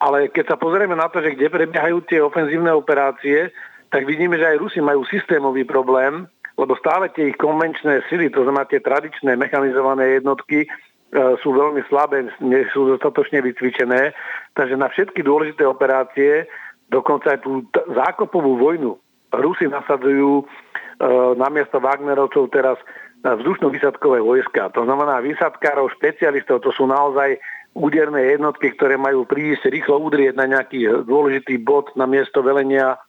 Ale 0.03 0.35
keď 0.35 0.45
sa 0.51 0.57
pozrieme 0.59 0.99
na 0.99 1.07
to, 1.07 1.23
že 1.23 1.39
kde 1.39 1.47
prebiehajú 1.47 2.03
tie 2.11 2.19
ofenzívne 2.19 2.75
operácie, 2.75 3.55
tak 3.95 4.03
vidíme, 4.03 4.35
že 4.35 4.51
aj 4.51 4.59
Rusi 4.59 4.83
majú 4.83 5.07
systémový 5.07 5.63
problém, 5.63 6.27
lebo 6.59 6.75
stále 6.75 7.15
tie 7.15 7.31
ich 7.31 7.39
konvenčné 7.39 8.03
sily, 8.11 8.27
to 8.35 8.43
znamená 8.43 8.67
tie 8.67 8.83
tradičné 8.83 9.39
mechanizované 9.39 10.19
jednotky, 10.19 10.67
sú 11.13 11.53
veľmi 11.53 11.85
slabé, 11.93 12.25
nie 12.41 12.65
sú 12.73 12.89
dostatočne 12.89 13.45
vycvičené, 13.45 14.17
takže 14.57 14.81
na 14.81 14.89
všetky 14.89 15.21
dôležité 15.21 15.69
operácie, 15.69 16.49
dokonca 16.89 17.37
aj 17.37 17.45
tú 17.45 17.69
zákopovú 17.93 18.57
vojnu, 18.57 18.97
Rusi 19.33 19.65
nasadzujú 19.65 20.41
e, 20.41 20.45
namiesto 21.41 21.81
Wagnerovcov 21.81 22.53
teraz 22.53 22.77
vzdušno-vysadkové 23.25 24.21
vojska. 24.21 24.69
To 24.77 24.85
znamená 24.85 25.25
vysadkárov, 25.25 25.95
špecialistov, 25.97 26.61
to 26.61 26.75
sú 26.75 26.85
naozaj 26.85 27.39
úderné 27.73 28.37
jednotky, 28.37 28.77
ktoré 28.77 29.01
majú 29.01 29.25
prísť 29.25 29.73
rýchlo 29.73 30.03
udrieť 30.05 30.37
na 30.37 30.45
nejaký 30.45 31.09
dôležitý 31.09 31.63
bod 31.65 31.89
na 31.97 32.05
miesto 32.05 32.45
velenia 32.45 33.01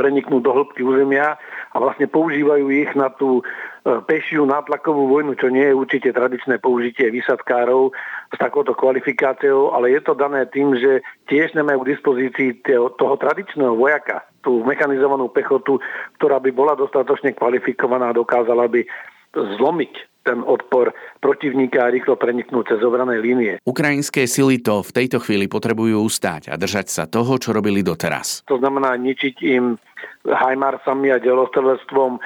preniknúť 0.00 0.40
do 0.40 0.56
hĺbky 0.56 0.80
územia 0.80 1.36
a 1.70 1.76
vlastne 1.76 2.08
používajú 2.08 2.72
ich 2.72 2.88
na 2.96 3.12
tú 3.12 3.44
e, 3.44 4.00
pešiu 4.08 4.48
nátlakovú 4.48 5.12
vojnu, 5.12 5.36
čo 5.36 5.52
nie 5.52 5.68
je 5.68 5.76
určite 5.76 6.16
tradičné 6.16 6.56
použitie 6.56 7.12
vysadkárov 7.12 7.92
s 8.32 8.36
takouto 8.40 8.72
kvalifikáciou, 8.72 9.76
ale 9.76 9.92
je 9.92 10.00
to 10.00 10.16
dané 10.16 10.48
tým, 10.48 10.72
že 10.72 11.04
tiež 11.28 11.52
nemajú 11.52 11.84
k 11.84 11.90
dispozícii 11.92 12.50
toho 12.96 13.14
tradičného 13.20 13.76
vojaka, 13.76 14.24
tú 14.40 14.64
mechanizovanú 14.64 15.28
pechotu, 15.28 15.76
ktorá 16.16 16.40
by 16.40 16.48
bola 16.56 16.72
dostatočne 16.72 17.36
kvalifikovaná 17.36 18.16
a 18.16 18.16
dokázala 18.16 18.64
by 18.72 18.88
zlomiť 19.34 20.10
ten 20.20 20.44
odpor 20.44 20.92
protivníka 21.24 21.88
a 21.88 21.92
rýchlo 21.92 22.14
preniknúť 22.20 22.76
cez 22.76 22.80
obrané 22.84 23.18
línie. 23.24 23.56
Ukrajinské 23.64 24.28
sily 24.28 24.60
to 24.60 24.84
v 24.84 24.92
tejto 24.92 25.18
chvíli 25.24 25.48
potrebujú 25.48 25.96
ustáť 26.04 26.52
a 26.52 26.60
držať 26.60 26.86
sa 26.92 27.02
toho, 27.08 27.40
čo 27.40 27.56
robili 27.56 27.80
doteraz. 27.80 28.44
To 28.46 28.60
znamená 28.60 28.94
ničiť 29.00 29.36
im 29.56 29.80
hajmarsami 30.28 31.08
a 31.08 31.22
delostrelectvom 31.22 32.20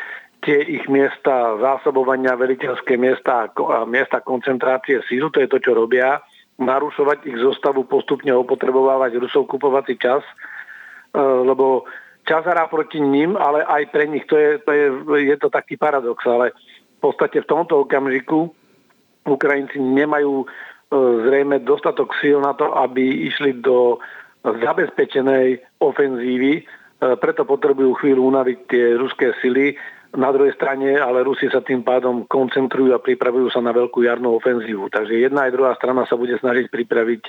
tie 0.44 0.60
ich 0.60 0.84
miesta 0.92 1.56
zásobovania, 1.56 2.36
veliteľské 2.36 3.00
miesta 3.00 3.48
a 3.48 3.78
miesta 3.88 4.20
koncentrácie 4.20 5.00
sílu, 5.08 5.32
to 5.32 5.40
je 5.40 5.48
to, 5.48 5.56
čo 5.56 5.72
robia, 5.72 6.20
narušovať 6.60 7.24
ich 7.26 7.38
zostavu, 7.40 7.88
postupne 7.88 8.30
opotrebovávať 8.36 9.16
Rusov 9.18 9.48
kupovací 9.48 9.96
čas, 9.96 10.20
e, 11.16 11.18
lebo 11.18 11.88
čas 12.28 12.44
hrá 12.44 12.68
proti 12.68 13.00
ním, 13.00 13.34
ale 13.40 13.64
aj 13.64 13.82
pre 13.90 14.04
nich. 14.06 14.28
To 14.28 14.36
je, 14.36 14.60
to 14.62 14.70
je, 14.70 14.86
je 15.32 15.36
to 15.40 15.48
taký 15.48 15.80
paradox, 15.80 16.20
ale 16.28 16.52
podstate 17.04 17.44
v 17.44 17.50
tomto 17.50 17.84
okamžiku 17.84 18.48
Ukrajinci 19.28 19.80
nemajú 19.80 20.44
e, 20.44 20.46
zrejme 21.28 21.60
dostatok 21.64 22.12
síl 22.20 22.40
na 22.40 22.56
to, 22.56 22.72
aby 22.76 23.28
išli 23.28 23.60
do 23.60 24.00
zabezpečenej 24.44 25.80
ofenzívy, 25.80 26.52
e, 26.60 26.62
preto 27.16 27.48
potrebujú 27.48 27.96
chvíľu 28.00 28.32
unaviť 28.32 28.58
tie 28.68 28.84
ruské 28.96 29.32
sily. 29.40 29.76
Na 30.14 30.30
druhej 30.30 30.54
strane 30.54 30.94
ale 30.94 31.26
Rusi 31.26 31.50
sa 31.50 31.64
tým 31.64 31.82
pádom 31.82 32.28
koncentrujú 32.28 32.94
a 32.94 33.02
pripravujú 33.02 33.50
sa 33.50 33.58
na 33.64 33.74
veľkú 33.74 34.04
jarnú 34.06 34.36
ofenzívu. 34.38 34.92
Takže 34.92 35.26
jedna 35.26 35.50
aj 35.50 35.54
druhá 35.56 35.72
strana 35.74 36.06
sa 36.06 36.14
bude 36.14 36.38
snažiť 36.38 36.70
pripraviť 36.70 37.22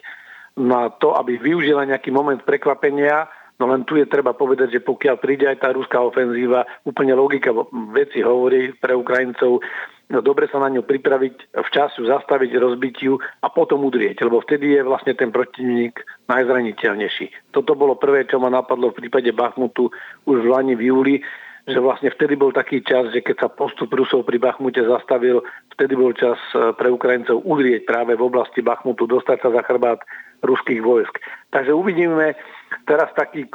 na 0.61 0.93
to, 0.93 1.17
aby 1.17 1.35
využila 1.35 1.83
nejaký 1.83 2.13
moment 2.13 2.39
prekvapenia, 2.45 3.27
No 3.55 3.71
len 3.71 3.87
tu 3.87 3.95
je 3.95 4.03
treba 4.03 4.35
povedať, 4.35 4.75
že 4.75 4.83
pokiaľ 4.83 5.15
príde 5.15 5.47
aj 5.47 5.63
tá 5.63 5.71
ruská 5.71 6.03
ofenzíva, 6.03 6.67
úplne 6.83 7.15
logika 7.15 7.55
veci 7.95 8.19
hovorí 8.19 8.75
pre 8.75 8.91
Ukrajincov, 8.91 9.63
no 10.11 10.19
dobre 10.19 10.51
sa 10.51 10.59
na 10.59 10.67
ňu 10.67 10.83
pripraviť, 10.83 11.55
včas 11.63 11.95
ju 11.95 12.03
zastaviť, 12.03 12.51
rozbiť 12.51 12.95
ju 13.07 13.15
a 13.15 13.47
potom 13.47 13.87
udrieť, 13.87 14.27
lebo 14.27 14.43
vtedy 14.43 14.75
je 14.75 14.81
vlastne 14.83 15.15
ten 15.15 15.31
protivník 15.31 16.03
najzraniteľnejší. 16.27 17.55
Toto 17.55 17.79
bolo 17.79 17.95
prvé, 17.95 18.27
čo 18.27 18.43
ma 18.43 18.51
napadlo 18.51 18.91
v 18.91 19.07
prípade 19.07 19.31
Bachmutu 19.31 19.87
už 20.27 20.37
v 20.43 20.51
Lani 20.51 20.75
v 20.75 20.91
júli, 20.91 21.15
že 21.65 21.81
vlastne 21.81 22.13
vtedy 22.13 22.37
bol 22.37 22.53
taký 22.53 22.85
čas, 22.85 23.09
že 23.09 23.25
keď 23.25 23.35
sa 23.41 23.49
postup 23.49 23.89
Rusov 23.89 24.21
pri 24.27 24.37
Bachmute 24.37 24.85
zastavil, 24.85 25.41
vtedy 25.73 25.97
bol 25.97 26.13
čas 26.13 26.37
e, 26.53 26.77
pre 26.77 26.93
Ukrajincov 26.93 27.41
udrieť 27.41 27.89
práve 27.89 28.13
v 28.13 28.21
oblasti 28.21 28.61
Bachmutu, 28.61 29.09
dostať 29.09 29.41
sa 29.41 29.49
za 29.49 29.61
chrbát 29.65 29.97
ruských 30.45 30.85
vojsk. 30.85 31.17
Takže 31.49 31.73
uvidíme 31.73 32.37
teraz 32.83 33.09
taký 33.15 33.47
e, 33.47 33.49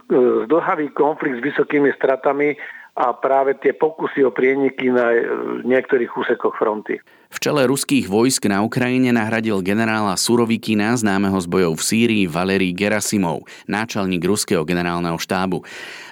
zdlhavý 0.49 0.97
konflikt 0.97 1.39
s 1.39 1.45
vysokými 1.45 1.93
stratami 1.95 2.57
a 2.99 3.15
práve 3.15 3.55
tie 3.63 3.71
pokusy 3.71 4.27
o 4.27 4.35
prieniky 4.35 4.91
na 4.91 5.15
e, 5.15 5.21
niektorých 5.63 6.11
úsekoch 6.17 6.57
fronty. 6.59 6.99
V 7.31 7.39
čele 7.39 7.63
ruských 7.71 8.11
vojsk 8.11 8.51
na 8.51 8.59
Ukrajine 8.67 9.15
nahradil 9.15 9.63
generála 9.63 10.19
Surovikina, 10.19 10.99
známeho 10.99 11.39
z 11.39 11.47
bojov 11.47 11.79
v 11.79 11.87
Sýrii, 11.87 12.25
Valery 12.27 12.75
Gerasimov, 12.75 13.47
náčelník 13.71 14.21
ruského 14.27 14.67
generálneho 14.67 15.15
štábu. 15.15 15.63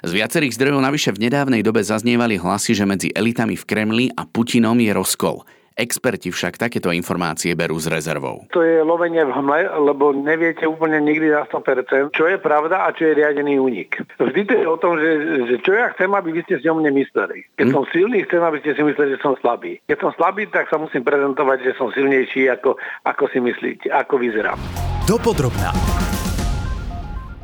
Z 0.07 0.11
viacerých 0.15 0.55
zdrojov 0.55 0.79
navyše 0.79 1.11
v 1.11 1.27
nedávnej 1.27 1.67
dobe 1.67 1.83
zaznievali 1.83 2.39
hlasy, 2.39 2.73
že 2.79 2.87
medzi 2.87 3.09
elitami 3.11 3.59
v 3.59 3.67
Kremli 3.67 4.07
a 4.15 4.23
Putinom 4.23 4.79
je 4.79 4.95
rozkol. 4.95 5.43
Experti 5.79 6.35
však 6.35 6.59
takéto 6.59 6.91
informácie 6.91 7.55
berú 7.55 7.79
s 7.79 7.87
rezervou. 7.87 8.51
To 8.51 8.67
je 8.67 8.83
lovenie 8.83 9.23
v 9.23 9.31
hmle, 9.31 9.71
lebo 9.79 10.11
neviete 10.11 10.67
úplne 10.67 10.99
nikdy 10.99 11.31
na 11.31 11.47
100%, 11.47 12.11
čo 12.11 12.27
je 12.27 12.35
pravda 12.43 12.83
a 12.83 12.91
čo 12.91 13.07
je 13.07 13.23
riadený 13.23 13.63
únik. 13.63 13.95
Vždy 14.19 14.43
to 14.51 14.55
je 14.59 14.67
o 14.67 14.75
tom, 14.75 14.99
že, 14.99 15.11
že 15.47 15.55
čo 15.63 15.79
ja 15.79 15.95
chcem, 15.95 16.11
aby 16.11 16.35
vy 16.35 16.43
ste 16.51 16.59
si 16.59 16.67
o 16.67 16.75
mne 16.75 16.91
mysleli. 16.99 17.47
Keď 17.55 17.71
hm? 17.71 17.75
som 17.79 17.87
silný, 17.95 18.27
chcem, 18.27 18.43
aby 18.43 18.59
ste 18.59 18.75
si 18.75 18.83
mysleli, 18.83 19.15
že 19.15 19.23
som 19.23 19.39
slabý. 19.39 19.79
Keď 19.87 19.99
som 20.03 20.11
slabý, 20.19 20.51
tak 20.51 20.67
sa 20.67 20.83
musím 20.83 21.07
prezentovať, 21.07 21.63
že 21.63 21.79
som 21.79 21.95
silnejší, 21.95 22.51
ako, 22.51 22.75
ako 23.07 23.25
si 23.31 23.39
myslíte, 23.39 23.87
ako 23.95 24.19
vyzerám. 24.19 24.59
Dopodrobná. 25.07 25.71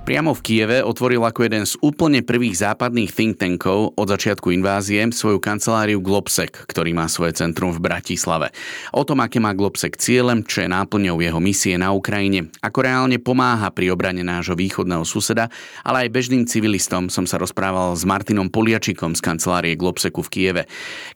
Priamo 0.04 0.36
v 0.36 0.44
Kieve 0.44 0.84
otvoril 0.84 1.24
ako 1.24 1.48
jeden 1.48 1.64
z 1.64 1.80
úplne 1.80 2.20
prvých 2.20 2.60
západných 2.60 3.08
think 3.08 3.40
tankov 3.40 3.96
od 3.96 4.04
začiatku 4.04 4.52
invázie 4.52 5.00
svoju 5.00 5.40
kanceláriu 5.40 6.04
Globsec, 6.04 6.52
ktorý 6.68 6.92
má 6.92 7.08
svoje 7.08 7.40
centrum 7.40 7.72
v 7.72 7.80
Bratislave. 7.80 8.52
O 8.92 9.08
tom, 9.08 9.24
aké 9.24 9.40
má 9.40 9.56
Globsec 9.56 9.96
cieľem, 9.96 10.44
čo 10.44 10.60
je 10.60 10.68
náplňou 10.68 11.24
jeho 11.24 11.40
misie 11.40 11.80
na 11.80 11.96
Ukrajine, 11.96 12.52
ako 12.60 12.84
reálne 12.84 13.16
pomáha 13.16 13.72
pri 13.72 13.96
obrane 13.96 14.20
nášho 14.20 14.52
východného 14.52 15.08
suseda, 15.08 15.48
ale 15.80 16.04
aj 16.04 16.12
bežným 16.12 16.44
civilistom 16.44 17.08
som 17.08 17.24
sa 17.24 17.40
rozprával 17.40 17.96
s 17.96 18.04
Martinom 18.04 18.52
Poliačikom 18.52 19.16
z 19.16 19.24
kancelárie 19.24 19.72
Globseku 19.72 20.20
v 20.20 20.28
Kieve. 20.28 20.62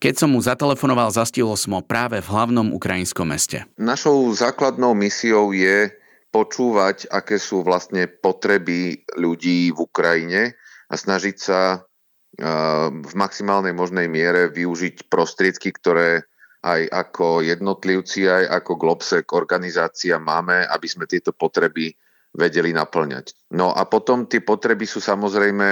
Keď 0.01 0.25
som 0.25 0.33
mu 0.33 0.41
zatelefonoval, 0.41 1.13
zastihol 1.13 1.61
som 1.61 1.77
ho 1.77 1.85
práve 1.85 2.25
v 2.25 2.29
hlavnom 2.33 2.73
ukrajinskom 2.73 3.29
meste. 3.29 3.69
Našou 3.77 4.33
základnou 4.33 4.97
misiou 4.97 5.53
je 5.53 5.93
počúvať, 6.29 7.09
aké 7.09 7.41
sú 7.41 7.65
vlastne 7.65 8.07
potreby 8.07 9.03
ľudí 9.17 9.73
v 9.73 9.79
Ukrajine 9.81 10.43
a 10.89 10.95
snažiť 10.95 11.37
sa 11.37 11.89
v 12.89 13.13
maximálnej 13.19 13.75
možnej 13.75 14.07
miere 14.07 14.47
využiť 14.53 15.11
prostriedky, 15.11 15.75
ktoré 15.75 16.23
aj 16.63 16.91
ako 16.91 17.43
jednotlivci, 17.43 18.31
aj 18.31 18.63
ako 18.63 18.73
Globsec 18.79 19.27
organizácia 19.35 20.19
máme, 20.19 20.67
aby 20.67 20.87
sme 20.87 21.11
tieto 21.11 21.35
potreby 21.35 21.91
vedeli 22.35 22.71
naplňať. 22.71 23.51
No 23.57 23.73
a 23.73 23.89
potom 23.89 24.29
tie 24.29 24.45
potreby 24.45 24.85
sú 24.85 25.01
samozrejme 25.01 25.69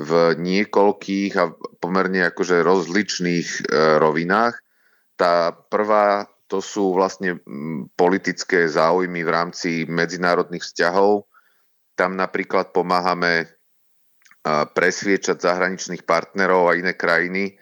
v 0.00 0.10
niekoľkých 0.38 1.32
a 1.36 1.50
pomerne 1.82 2.30
akože 2.30 2.62
rozličných 2.62 3.48
eh, 3.48 3.98
rovinách. 3.98 4.54
Tá 5.18 5.52
prvá 5.52 6.24
to 6.50 6.58
sú 6.58 6.90
vlastne 6.98 7.38
mm, 7.38 7.94
politické 7.94 8.66
záujmy 8.66 9.22
v 9.22 9.30
rámci 9.30 9.70
medzinárodných 9.86 10.66
vzťahov. 10.66 11.30
Tam 11.94 12.18
napríklad 12.18 12.74
pomáhame 12.74 13.46
presviečať 14.48 15.36
zahraničných 15.36 16.08
partnerov 16.08 16.72
a 16.72 16.76
iné 16.80 16.96
krajiny, 16.96 17.60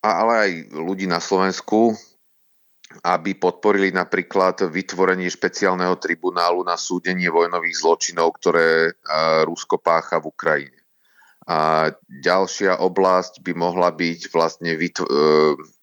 ale 0.00 0.32
aj 0.32 0.50
ľudí 0.72 1.04
na 1.04 1.20
Slovensku, 1.20 1.92
aby 3.04 3.36
podporili 3.36 3.92
napríklad 3.92 4.68
vytvorenie 4.68 5.28
špeciálneho 5.28 5.96
tribunálu 6.00 6.64
na 6.64 6.80
súdenie 6.80 7.28
vojnových 7.28 7.76
zločinov, 7.76 8.36
ktoré 8.40 8.92
Rusko 9.44 9.80
pácha 9.80 10.20
v 10.20 10.32
Ukrajine. 10.32 10.80
A 11.42 11.90
ďalšia 12.06 12.78
oblasť 12.78 13.42
by 13.42 13.52
mohla 13.58 13.90
byť 13.90 14.30
vlastne 14.30 14.78
vytv- 14.78 15.10
e, 15.10 15.14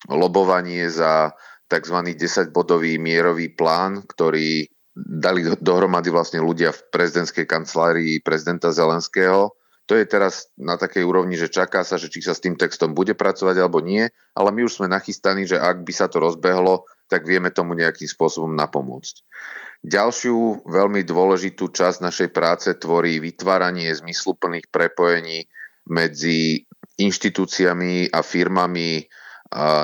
lobovanie 0.07 0.87
za 0.87 1.35
tzv. 1.69 1.97
10-bodový 2.17 2.97
mierový 2.97 3.53
plán, 3.53 4.03
ktorý 4.09 4.65
dali 4.97 5.45
dohromady 5.61 6.09
vlastne 6.11 6.43
ľudia 6.43 6.75
v 6.75 6.81
prezidentskej 6.91 7.45
kancelárii 7.47 8.19
prezidenta 8.19 8.73
Zelenského. 8.73 9.53
To 9.87 9.97
je 9.97 10.05
teraz 10.05 10.53
na 10.53 10.77
takej 10.77 11.01
úrovni, 11.01 11.33
že 11.33 11.49
čaká 11.49 11.81
sa, 11.81 11.97
že 11.97 12.13
či 12.13 12.21
sa 12.21 12.37
s 12.37 12.43
tým 12.43 12.53
textom 12.59 12.93
bude 12.93 13.17
pracovať 13.17 13.55
alebo 13.57 13.81
nie, 13.81 14.05
ale 14.37 14.49
my 14.53 14.67
už 14.67 14.81
sme 14.81 14.91
nachystaní, 14.91 15.49
že 15.49 15.57
ak 15.57 15.81
by 15.81 15.93
sa 15.95 16.05
to 16.05 16.21
rozbehlo, 16.21 16.85
tak 17.09 17.25
vieme 17.25 17.49
tomu 17.49 17.73
nejakým 17.73 18.05
spôsobom 18.05 18.53
napomôcť. 18.53 19.25
Ďalšiu 19.81 20.67
veľmi 20.67 21.01
dôležitú 21.07 21.71
časť 21.71 22.05
našej 22.05 22.29
práce 22.35 22.69
tvorí 22.77 23.17
vytváranie 23.17 23.89
zmysluplných 23.95 24.69
prepojení 24.69 25.47
medzi 25.89 26.69
inštitúciami 26.99 28.11
a 28.11 28.19
firmami 28.19 29.07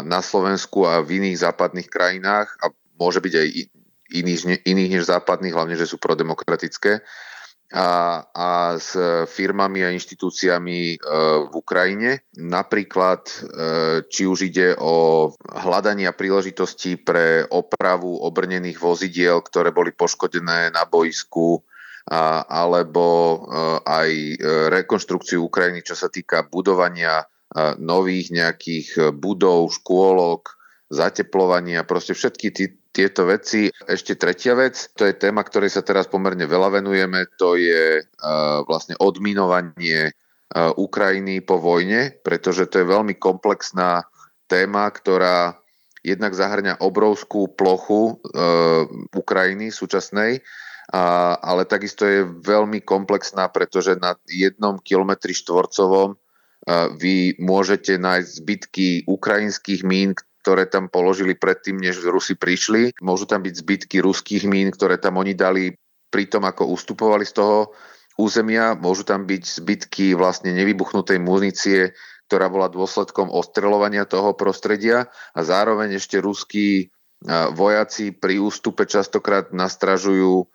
na 0.06 0.20
Slovensku 0.22 0.86
a 0.86 1.02
v 1.02 1.22
iných 1.22 1.42
západných 1.42 1.90
krajinách 1.90 2.54
a 2.62 2.70
môže 3.02 3.18
byť 3.18 3.34
aj 3.34 3.48
iných, 4.14 4.42
iných 4.64 4.92
než 5.00 5.04
západných, 5.10 5.56
hlavne, 5.56 5.76
že 5.76 5.90
sú 5.90 5.98
prodemokratické 5.98 7.02
a, 7.74 8.22
a 8.30 8.50
s 8.78 8.94
firmami 9.26 9.82
a 9.82 9.90
inštitúciami 9.90 10.82
e, 10.94 10.98
v 11.50 11.54
Ukrajine. 11.58 12.22
Napríklad, 12.38 13.26
e, 13.26 13.38
či 14.06 14.30
už 14.30 14.54
ide 14.54 14.78
o 14.78 15.28
hľadania 15.50 16.14
príležitostí 16.14 17.02
pre 17.02 17.42
opravu 17.50 18.22
obrnených 18.22 18.78
vozidiel, 18.78 19.42
ktoré 19.42 19.74
boli 19.74 19.98
poškodené 19.98 20.70
na 20.70 20.86
boisku, 20.86 21.66
a, 22.06 22.46
alebo 22.46 23.06
e, 23.10 23.38
aj 23.82 24.10
rekonštrukciu 24.70 25.42
Ukrajiny, 25.50 25.82
čo 25.82 25.98
sa 25.98 26.06
týka 26.14 26.46
budovania 26.46 27.26
nových 27.80 28.34
nejakých 28.34 28.88
e, 28.98 29.02
budov, 29.14 29.72
škôlok, 29.72 30.58
zateplovania, 30.90 31.86
proste 31.86 32.18
všetky 32.18 32.48
tí, 32.52 32.66
tieto 32.94 33.26
veci. 33.26 33.70
Ešte 33.86 34.18
tretia 34.18 34.54
vec, 34.54 34.92
to 34.98 35.06
je 35.10 35.18
téma, 35.18 35.42
ktorej 35.42 35.74
sa 35.74 35.82
teraz 35.82 36.06
pomerne 36.06 36.46
veľa 36.46 36.80
venujeme, 36.80 37.26
to 37.42 37.58
je 37.58 38.00
uh, 38.00 38.62
vlastne 38.70 38.94
odminovanie 39.02 40.14
Ukrajiny 40.56 41.42
po 41.42 41.58
vojne, 41.60 42.16
pretože 42.22 42.70
to 42.70 42.80
je 42.80 42.88
veľmi 42.88 43.18
komplexná 43.18 44.08
téma, 44.48 44.88
ktorá 44.94 45.58
jednak 46.06 46.38
zahrňa 46.38 46.80
obrovskú 46.86 47.50
plochu 47.58 48.22
Ukrajiny 49.12 49.74
súčasnej, 49.74 50.46
ale 51.42 51.62
takisto 51.66 52.06
je 52.06 52.30
veľmi 52.46 52.86
komplexná, 52.86 53.50
pretože 53.50 53.98
na 53.98 54.16
jednom 54.30 54.78
kilometri 54.80 55.34
štvorcovom 55.34 56.16
vy 56.98 57.38
môžete 57.38 58.02
nájsť 58.02 58.30
zbytky 58.42 58.88
ukrajinských 59.06 59.86
mín, 59.86 60.18
ktoré 60.46 60.70
tam 60.70 60.90
položili 60.90 61.34
predtým, 61.34 61.82
než 61.82 62.06
Rusi 62.06 62.38
prišli. 62.38 62.94
Môžu 63.02 63.26
tam 63.26 63.42
byť 63.42 63.54
zbytky 63.54 63.98
ruských 64.02 64.46
mín, 64.46 64.70
ktoré 64.74 65.02
tam 65.02 65.18
oni 65.18 65.34
dali 65.34 65.74
pri 66.10 66.30
tom, 66.30 66.46
ako 66.46 66.70
ustupovali 66.70 67.26
z 67.26 67.34
toho 67.38 67.74
územia. 68.22 68.78
Môžu 68.78 69.06
tam 69.06 69.26
byť 69.26 69.42
zbytky 69.42 70.14
vlastne 70.14 70.54
nevybuchnutej 70.54 71.18
munície, 71.18 71.94
ktorá 72.30 72.50
bola 72.50 72.70
dôsledkom 72.70 73.30
ostreľovania 73.30 74.06
toho 74.06 74.34
prostredia 74.34 75.10
a 75.34 75.40
zároveň 75.46 75.98
ešte 76.02 76.18
ruskí 76.22 76.90
vojaci 77.54 78.14
pri 78.14 78.38
ústupe 78.38 78.86
častokrát 78.86 79.50
nastražujú 79.50 80.46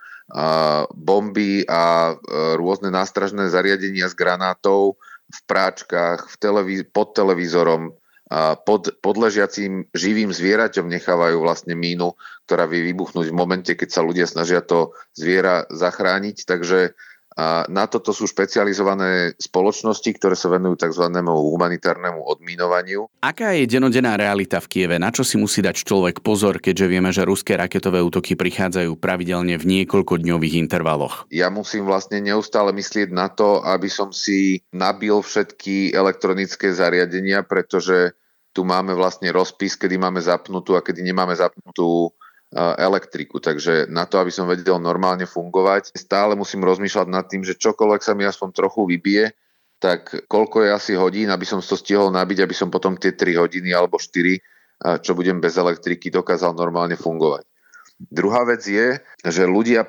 bomby 0.95 1.67
a 1.67 2.15
rôzne 2.55 2.95
nástražné 2.95 3.51
zariadenia 3.51 4.07
s 4.07 4.15
granátov 4.15 5.03
v 5.31 5.41
práčkach, 5.47 6.27
v 6.27 6.37
televíz- 6.37 6.87
pod 6.91 7.15
televízorom, 7.15 7.95
pod, 8.63 8.95
pod 9.03 9.17
ležiacím 9.19 9.91
živým 9.91 10.31
zvieraťom 10.31 10.87
nechávajú 10.87 11.43
vlastne 11.43 11.75
mínu, 11.75 12.15
ktorá 12.47 12.71
vie 12.71 12.87
vybuchnúť 12.87 13.27
v 13.31 13.39
momente, 13.39 13.73
keď 13.75 13.89
sa 13.91 14.07
ľudia 14.07 14.27
snažia 14.31 14.63
to 14.63 14.95
zviera 15.19 15.67
zachrániť. 15.67 16.47
Takže 16.47 16.95
a 17.39 17.63
na 17.71 17.87
toto 17.87 18.11
sú 18.11 18.27
špecializované 18.27 19.39
spoločnosti, 19.39 20.11
ktoré 20.19 20.35
sa 20.35 20.51
venujú 20.51 20.83
tzv. 20.83 21.07
humanitárnemu 21.23 22.21
odminovaniu. 22.27 23.07
Aká 23.23 23.55
je 23.55 23.71
denodenná 23.71 24.19
realita 24.19 24.59
v 24.59 24.67
Kieve? 24.67 24.97
Na 24.99 25.15
čo 25.15 25.23
si 25.23 25.39
musí 25.39 25.63
dať 25.63 25.87
človek 25.87 26.27
pozor, 26.27 26.59
keďže 26.59 26.87
vieme, 26.91 27.15
že 27.15 27.23
ruské 27.23 27.55
raketové 27.55 28.03
útoky 28.03 28.35
prichádzajú 28.35 28.99
pravidelne 28.99 29.55
v 29.57 29.65
niekoľkodňových 29.79 30.59
intervaloch? 30.59 31.31
Ja 31.31 31.49
musím 31.55 31.87
vlastne 31.87 32.19
neustále 32.19 32.75
myslieť 32.75 33.15
na 33.15 33.31
to, 33.31 33.63
aby 33.63 33.87
som 33.87 34.11
si 34.11 34.67
nabil 34.75 35.23
všetky 35.23 35.95
elektronické 35.95 36.75
zariadenia, 36.75 37.47
pretože 37.47 38.19
tu 38.51 38.67
máme 38.67 38.99
vlastne 38.99 39.31
rozpis, 39.31 39.79
kedy 39.79 39.95
máme 39.95 40.19
zapnutú 40.19 40.75
a 40.75 40.83
kedy 40.83 41.07
nemáme 41.07 41.39
zapnutú 41.39 42.11
elektriku. 42.57 43.39
Takže 43.39 43.87
na 43.87 44.11
to, 44.11 44.19
aby 44.19 44.35
som 44.35 44.51
vedel 44.51 44.83
normálne 44.83 45.23
fungovať, 45.23 45.95
stále 45.95 46.35
musím 46.35 46.67
rozmýšľať 46.67 47.07
nad 47.07 47.27
tým, 47.31 47.47
že 47.47 47.55
čokoľvek 47.55 48.03
sa 48.03 48.13
mi 48.19 48.27
aspoň 48.27 48.49
trochu 48.51 48.91
vybije, 48.91 49.31
tak 49.81 50.27
koľko 50.29 50.67
je 50.67 50.71
asi 50.75 50.93
hodín, 50.99 51.31
aby 51.31 51.47
som 51.47 51.63
to 51.63 51.79
stihol 51.79 52.11
nabiť, 52.11 52.45
aby 52.45 52.53
som 52.53 52.69
potom 52.69 52.99
tie 52.99 53.15
3 53.17 53.39
hodiny 53.41 53.71
alebo 53.73 53.97
4, 53.97 55.01
čo 55.01 55.13
budem 55.15 55.39
bez 55.39 55.57
elektriky, 55.57 56.11
dokázal 56.11 56.53
normálne 56.53 56.99
fungovať. 56.99 57.47
Druhá 58.01 58.49
vec 58.49 58.65
je, 58.65 58.97
že 59.25 59.45
ľudia 59.45 59.85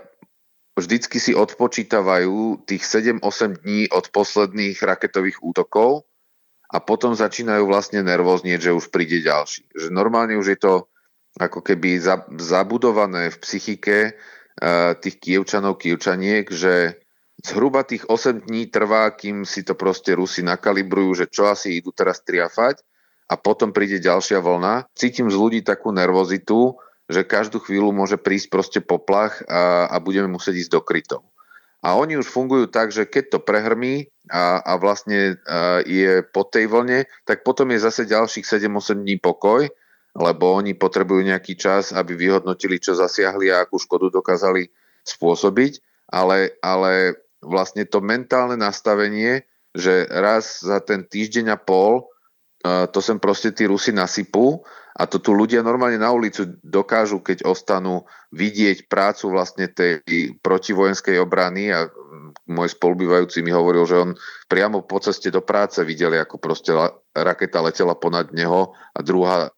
vždycky 0.75 1.19
si 1.19 1.31
odpočítavajú 1.31 2.67
tých 2.67 2.83
7-8 2.83 3.63
dní 3.63 3.87
od 3.91 4.11
posledných 4.11 4.79
raketových 4.79 5.39
útokov 5.43 6.07
a 6.71 6.79
potom 6.79 7.15
začínajú 7.15 7.67
vlastne 7.67 8.03
nervóznieť, 8.03 8.71
že 8.71 8.75
už 8.75 8.91
príde 8.91 9.23
ďalší. 9.23 9.67
Že 9.75 9.87
normálne 9.91 10.35
už 10.39 10.55
je 10.55 10.59
to 10.59 10.90
ako 11.39 11.63
keby 11.63 12.01
zabudované 12.39 13.31
v 13.31 13.37
psychike 13.39 13.97
uh, 14.11 14.97
tých 14.99 15.15
kievčanov, 15.21 15.79
kievčaniek, 15.79 16.49
že 16.51 16.99
zhruba 17.41 17.87
tých 17.87 18.05
8 18.09 18.47
dní 18.47 18.67
trvá, 18.67 19.11
kým 19.15 19.47
si 19.47 19.63
to 19.63 19.73
proste 19.73 20.13
Rusi 20.13 20.43
nakalibrujú, 20.43 21.23
že 21.23 21.25
čo 21.31 21.47
asi 21.47 21.79
idú 21.79 21.95
teraz 21.95 22.21
triafať 22.21 22.83
a 23.31 23.39
potom 23.39 23.71
príde 23.71 24.03
ďalšia 24.03 24.43
vlna. 24.43 24.91
Cítim 24.91 25.31
z 25.31 25.35
ľudí 25.39 25.59
takú 25.63 25.95
nervozitu, 25.95 26.75
že 27.07 27.27
každú 27.27 27.63
chvíľu 27.63 27.95
môže 27.95 28.19
prísť 28.19 28.47
proste 28.51 28.79
poplach 28.83 29.39
a, 29.47 29.87
a 29.87 29.95
budeme 30.03 30.31
musieť 30.31 30.67
ísť 30.67 30.71
do 30.71 30.81
krytov. 30.83 31.21
A 31.81 31.97
oni 31.97 32.13
už 32.13 32.29
fungujú 32.29 32.69
tak, 32.69 32.93
že 32.93 33.09
keď 33.09 33.23
to 33.33 33.39
prehrmí 33.41 34.13
a, 34.29 34.61
a 34.61 34.77
vlastne 34.77 35.41
a 35.49 35.81
je 35.81 36.21
po 36.21 36.45
tej 36.45 36.69
vlne, 36.69 37.09
tak 37.25 37.41
potom 37.41 37.73
je 37.73 37.81
zase 37.81 38.05
ďalších 38.05 38.45
7-8 38.45 39.01
dní 39.01 39.17
pokoj, 39.17 39.65
lebo 40.11 40.55
oni 40.59 40.75
potrebujú 40.75 41.23
nejaký 41.23 41.55
čas, 41.55 41.95
aby 41.95 42.15
vyhodnotili, 42.15 42.79
čo 42.79 42.97
zasiahli 42.97 43.51
a 43.51 43.63
akú 43.63 43.79
škodu 43.79 44.11
dokázali 44.11 44.67
spôsobiť. 45.07 45.79
Ale, 46.11 46.59
ale 46.59 47.23
vlastne 47.39 47.87
to 47.87 48.03
mentálne 48.03 48.59
nastavenie, 48.59 49.47
že 49.71 50.03
raz 50.11 50.59
za 50.59 50.83
ten 50.83 51.07
týždeň 51.07 51.55
a 51.55 51.57
pol 51.57 52.11
to 52.61 52.99
sem 53.01 53.17
proste 53.17 53.49
tí 53.57 53.65
Rusi 53.65 53.89
nasypú 53.89 54.61
a 54.93 55.09
to 55.09 55.17
tu 55.17 55.33
ľudia 55.33 55.65
normálne 55.65 55.97
na 55.97 56.13
ulicu 56.13 56.45
dokážu, 56.61 57.23
keď 57.23 57.47
ostanú 57.47 58.05
vidieť 58.29 58.85
prácu 58.85 59.33
vlastne 59.33 59.65
tej 59.65 60.03
protivojenskej 60.45 61.17
obrany 61.17 61.73
a 61.73 61.89
môj 62.49 62.73
spolubývajúci 62.73 63.45
mi 63.45 63.53
hovoril, 63.53 63.85
že 63.85 63.97
on 64.01 64.11
priamo 64.49 64.81
po 64.85 64.97
ceste 64.97 65.29
do 65.29 65.45
práce 65.45 65.83
videli, 65.85 66.17
ako 66.17 66.41
proste 66.41 66.73
raketa 67.13 67.61
letela 67.61 67.93
ponad 67.93 68.33
neho 68.33 68.73
a 68.93 68.99
druhá 69.05 69.47
e, 69.47 69.49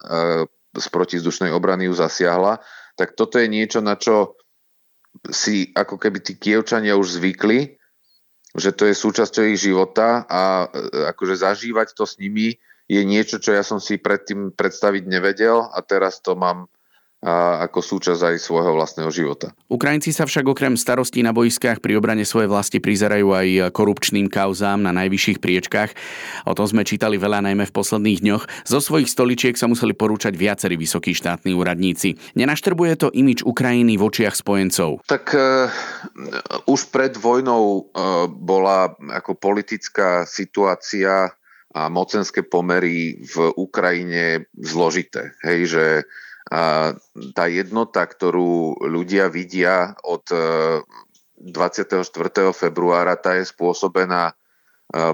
z 0.73 0.87
protizdušnej 0.91 1.53
obrany 1.53 1.87
ju 1.87 1.95
zasiahla. 1.95 2.59
Tak 2.99 3.15
toto 3.15 3.39
je 3.39 3.47
niečo, 3.47 3.79
na 3.79 3.95
čo 3.95 4.35
si 5.29 5.69
ako 5.71 5.95
keby 6.01 6.19
tí 6.19 6.33
kievčania 6.35 6.97
už 6.97 7.21
zvykli, 7.21 7.77
že 8.53 8.73
to 8.73 8.89
je 8.89 8.95
súčasťou 8.97 9.43
ich 9.49 9.61
života 9.61 10.25
a 10.27 10.67
e, 10.67 11.07
akože 11.13 11.41
zažívať 11.41 11.95
to 11.95 12.03
s 12.03 12.19
nimi 12.19 12.57
je 12.91 13.01
niečo, 13.01 13.39
čo 13.39 13.55
ja 13.55 13.63
som 13.63 13.79
si 13.79 13.95
predtým 13.95 14.51
predstaviť 14.53 15.07
nevedel 15.07 15.71
a 15.71 15.79
teraz 15.81 16.19
to 16.19 16.35
mám 16.35 16.67
a 17.23 17.63
ako 17.63 17.79
súčasť 17.79 18.35
aj 18.35 18.35
svojho 18.43 18.75
vlastného 18.75 19.07
života. 19.07 19.55
Ukrajinci 19.71 20.11
sa 20.11 20.27
však 20.27 20.43
okrem 20.43 20.75
starostí 20.75 21.23
na 21.23 21.31
boiskách 21.31 21.79
pri 21.79 21.95
obrane 21.95 22.27
svojej 22.27 22.51
vlasti 22.51 22.83
prizerajú 22.83 23.31
aj 23.31 23.71
korupčným 23.71 24.27
kauzám 24.27 24.83
na 24.83 24.91
najvyšších 24.91 25.39
priečkách. 25.39 25.95
O 26.43 26.53
tom 26.53 26.67
sme 26.67 26.83
čítali 26.83 27.15
veľa 27.15 27.47
najmä 27.47 27.63
v 27.63 27.73
posledných 27.73 28.19
dňoch. 28.19 28.43
Zo 28.67 28.79
svojich 28.83 29.07
stoličiek 29.07 29.55
sa 29.55 29.71
museli 29.71 29.95
porúčať 29.95 30.35
viacerí 30.35 30.75
vysokí 30.75 31.15
štátni 31.15 31.55
úradníci. 31.55 32.19
Nenaštrbuje 32.35 32.93
to 32.99 33.07
imič 33.15 33.47
Ukrajiny 33.47 33.95
v 33.95 34.03
očiach 34.03 34.35
spojencov? 34.35 35.07
Tak 35.07 35.31
uh, 35.31 35.71
už 36.67 36.91
pred 36.91 37.15
vojnou 37.15 37.87
uh, 37.87 38.27
bola 38.27 38.91
ako 38.99 39.39
politická 39.39 40.27
situácia 40.27 41.31
a 41.73 41.89
mocenské 41.89 42.45
pomery 42.45 43.17
v 43.17 43.49
Ukrajine 43.57 44.45
zložité. 44.53 45.33
Hej, 45.41 45.59
že 45.73 45.85
tá 47.33 47.43
jednota, 47.47 48.03
ktorú 48.03 48.83
ľudia 48.83 49.31
vidia 49.31 49.95
od 50.03 50.27
24. 51.43 52.07
E, 52.07 52.53
februára, 52.55 53.19
tá 53.19 53.35
je 53.35 53.43
spôsobená 53.43 54.31
e, 54.31 54.33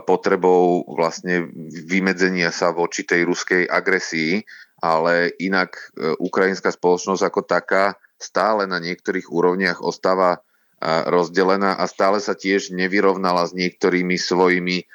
potrebou 0.06 0.86
vlastne 0.86 1.50
vymedzenia 1.90 2.54
sa 2.54 2.70
voči 2.70 3.02
tej 3.04 3.26
ruskej 3.26 3.66
agresii, 3.66 4.46
ale 4.80 5.34
inak 5.42 5.74
e, 5.74 6.14
ukrajinská 6.22 6.70
spoločnosť 6.70 7.24
ako 7.26 7.42
taká 7.44 7.98
stále 8.22 8.70
na 8.70 8.78
niektorých 8.78 9.32
úrovniach 9.34 9.82
ostáva 9.82 10.46
rozdelená 10.80 11.76
a 11.76 11.92
stále 11.92 12.24
sa 12.24 12.40
tiež 12.40 12.72
nevyrovnala 12.72 13.44
s 13.44 13.52
niektorými 13.52 14.16
svojimi 14.16 14.88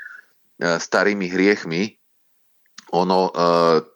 starými 0.57 1.29
hriechmi, 1.29 2.01
ono, 2.89 3.29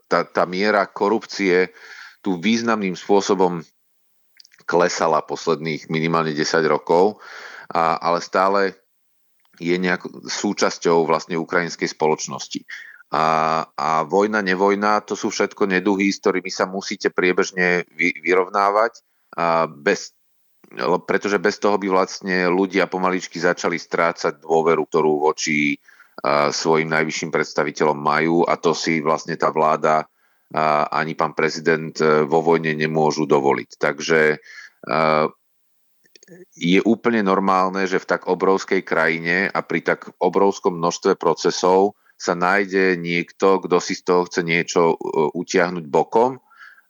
tá, 0.04 0.20
tá 0.28 0.44
miera 0.44 0.84
korupcie 0.84 1.72
tu 2.20 2.38
významným 2.38 2.98
spôsobom 2.98 3.62
klesala 4.68 5.24
posledných 5.24 5.88
minimálne 5.88 6.36
10 6.36 6.44
rokov, 6.68 7.22
a, 7.72 7.96
ale 7.98 8.20
stále 8.20 8.60
je 9.58 9.74
nejak 9.74 10.06
súčasťou 10.28 11.08
vlastne 11.08 11.34
ukrajinskej 11.40 11.90
spoločnosti. 11.90 12.62
A, 13.08 13.64
a 13.72 14.04
vojna, 14.04 14.44
nevojna, 14.44 15.00
to 15.02 15.16
sú 15.16 15.32
všetko 15.32 15.64
neduhy, 15.64 16.12
s 16.12 16.20
ktorými 16.20 16.52
sa 16.52 16.68
musíte 16.68 17.08
priebežne 17.08 17.88
vy, 17.96 18.12
vyrovnávať, 18.20 19.00
a 19.34 19.64
bez, 19.64 20.12
pretože 21.08 21.40
bez 21.40 21.56
toho 21.56 21.80
by 21.80 21.88
vlastne 21.88 22.52
ľudia 22.52 22.84
pomaličky 22.84 23.40
začali 23.40 23.80
strácať 23.80 24.44
dôveru, 24.44 24.84
ktorú 24.84 25.24
voči 25.24 25.80
svojim 26.52 26.90
najvyšším 26.90 27.30
predstaviteľom 27.30 27.98
majú 27.98 28.42
a 28.42 28.58
to 28.58 28.74
si 28.74 28.98
vlastne 28.98 29.38
tá 29.38 29.54
vláda 29.54 30.04
ani 30.56 31.12
pán 31.12 31.36
prezident 31.36 31.92
e, 32.00 32.24
vo 32.24 32.40
vojne 32.40 32.72
nemôžu 32.72 33.28
dovoliť. 33.28 33.70
Takže 33.76 34.20
e, 34.32 34.38
je 36.56 36.80
úplne 36.84 37.20
normálne, 37.20 37.84
že 37.84 38.00
v 38.00 38.08
tak 38.08 38.28
obrovskej 38.28 38.80
krajine 38.84 39.52
a 39.52 39.60
pri 39.60 39.84
tak 39.84 40.08
obrovskom 40.16 40.80
množstve 40.80 41.20
procesov 41.20 42.00
sa 42.18 42.34
nájde 42.34 42.98
niekto, 42.98 43.62
kto 43.62 43.78
si 43.78 43.94
z 43.94 44.02
toho 44.08 44.24
chce 44.24 44.40
niečo 44.40 44.96
e, 44.96 44.96
utiahnuť 45.36 45.84
bokom 45.84 46.40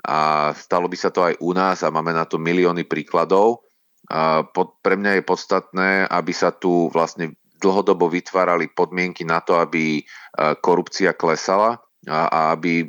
a 0.06 0.50
stalo 0.54 0.86
by 0.86 0.96
sa 0.96 1.10
to 1.10 1.26
aj 1.26 1.34
u 1.42 1.50
nás 1.50 1.82
a 1.82 1.90
máme 1.90 2.14
na 2.14 2.24
to 2.24 2.38
milióny 2.38 2.86
príkladov. 2.86 3.66
A 4.08 4.40
pre 4.80 4.96
mňa 4.96 5.20
je 5.20 5.28
podstatné, 5.28 5.90
aby 6.08 6.32
sa 6.32 6.54
tu 6.54 6.88
vlastne 6.88 7.36
dlhodobo 7.58 8.08
vytvárali 8.08 8.72
podmienky 8.72 9.26
na 9.26 9.42
to, 9.44 9.58
aby 9.60 10.00
korupcia 10.62 11.12
klesala 11.12 11.82
a 12.08 12.56
aby 12.56 12.88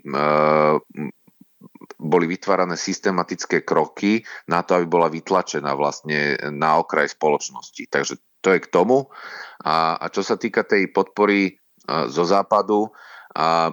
boli 1.99 2.25
vytvárané 2.31 2.79
systematické 2.79 3.67
kroky 3.67 4.23
na 4.47 4.63
to, 4.63 4.79
aby 4.79 4.87
bola 4.87 5.11
vytlačená 5.11 5.75
vlastne 5.75 6.39
na 6.49 6.79
okraj 6.79 7.11
spoločnosti. 7.11 7.91
Takže 7.91 8.15
to 8.39 8.55
je 8.55 8.63
k 8.63 8.71
tomu. 8.71 9.11
A, 9.67 9.99
a 9.99 10.05
čo 10.07 10.23
sa 10.23 10.39
týka 10.39 10.63
tej 10.63 10.95
podpory 10.95 11.59
zo 12.07 12.23
západu, 12.23 12.87
a 13.29 13.69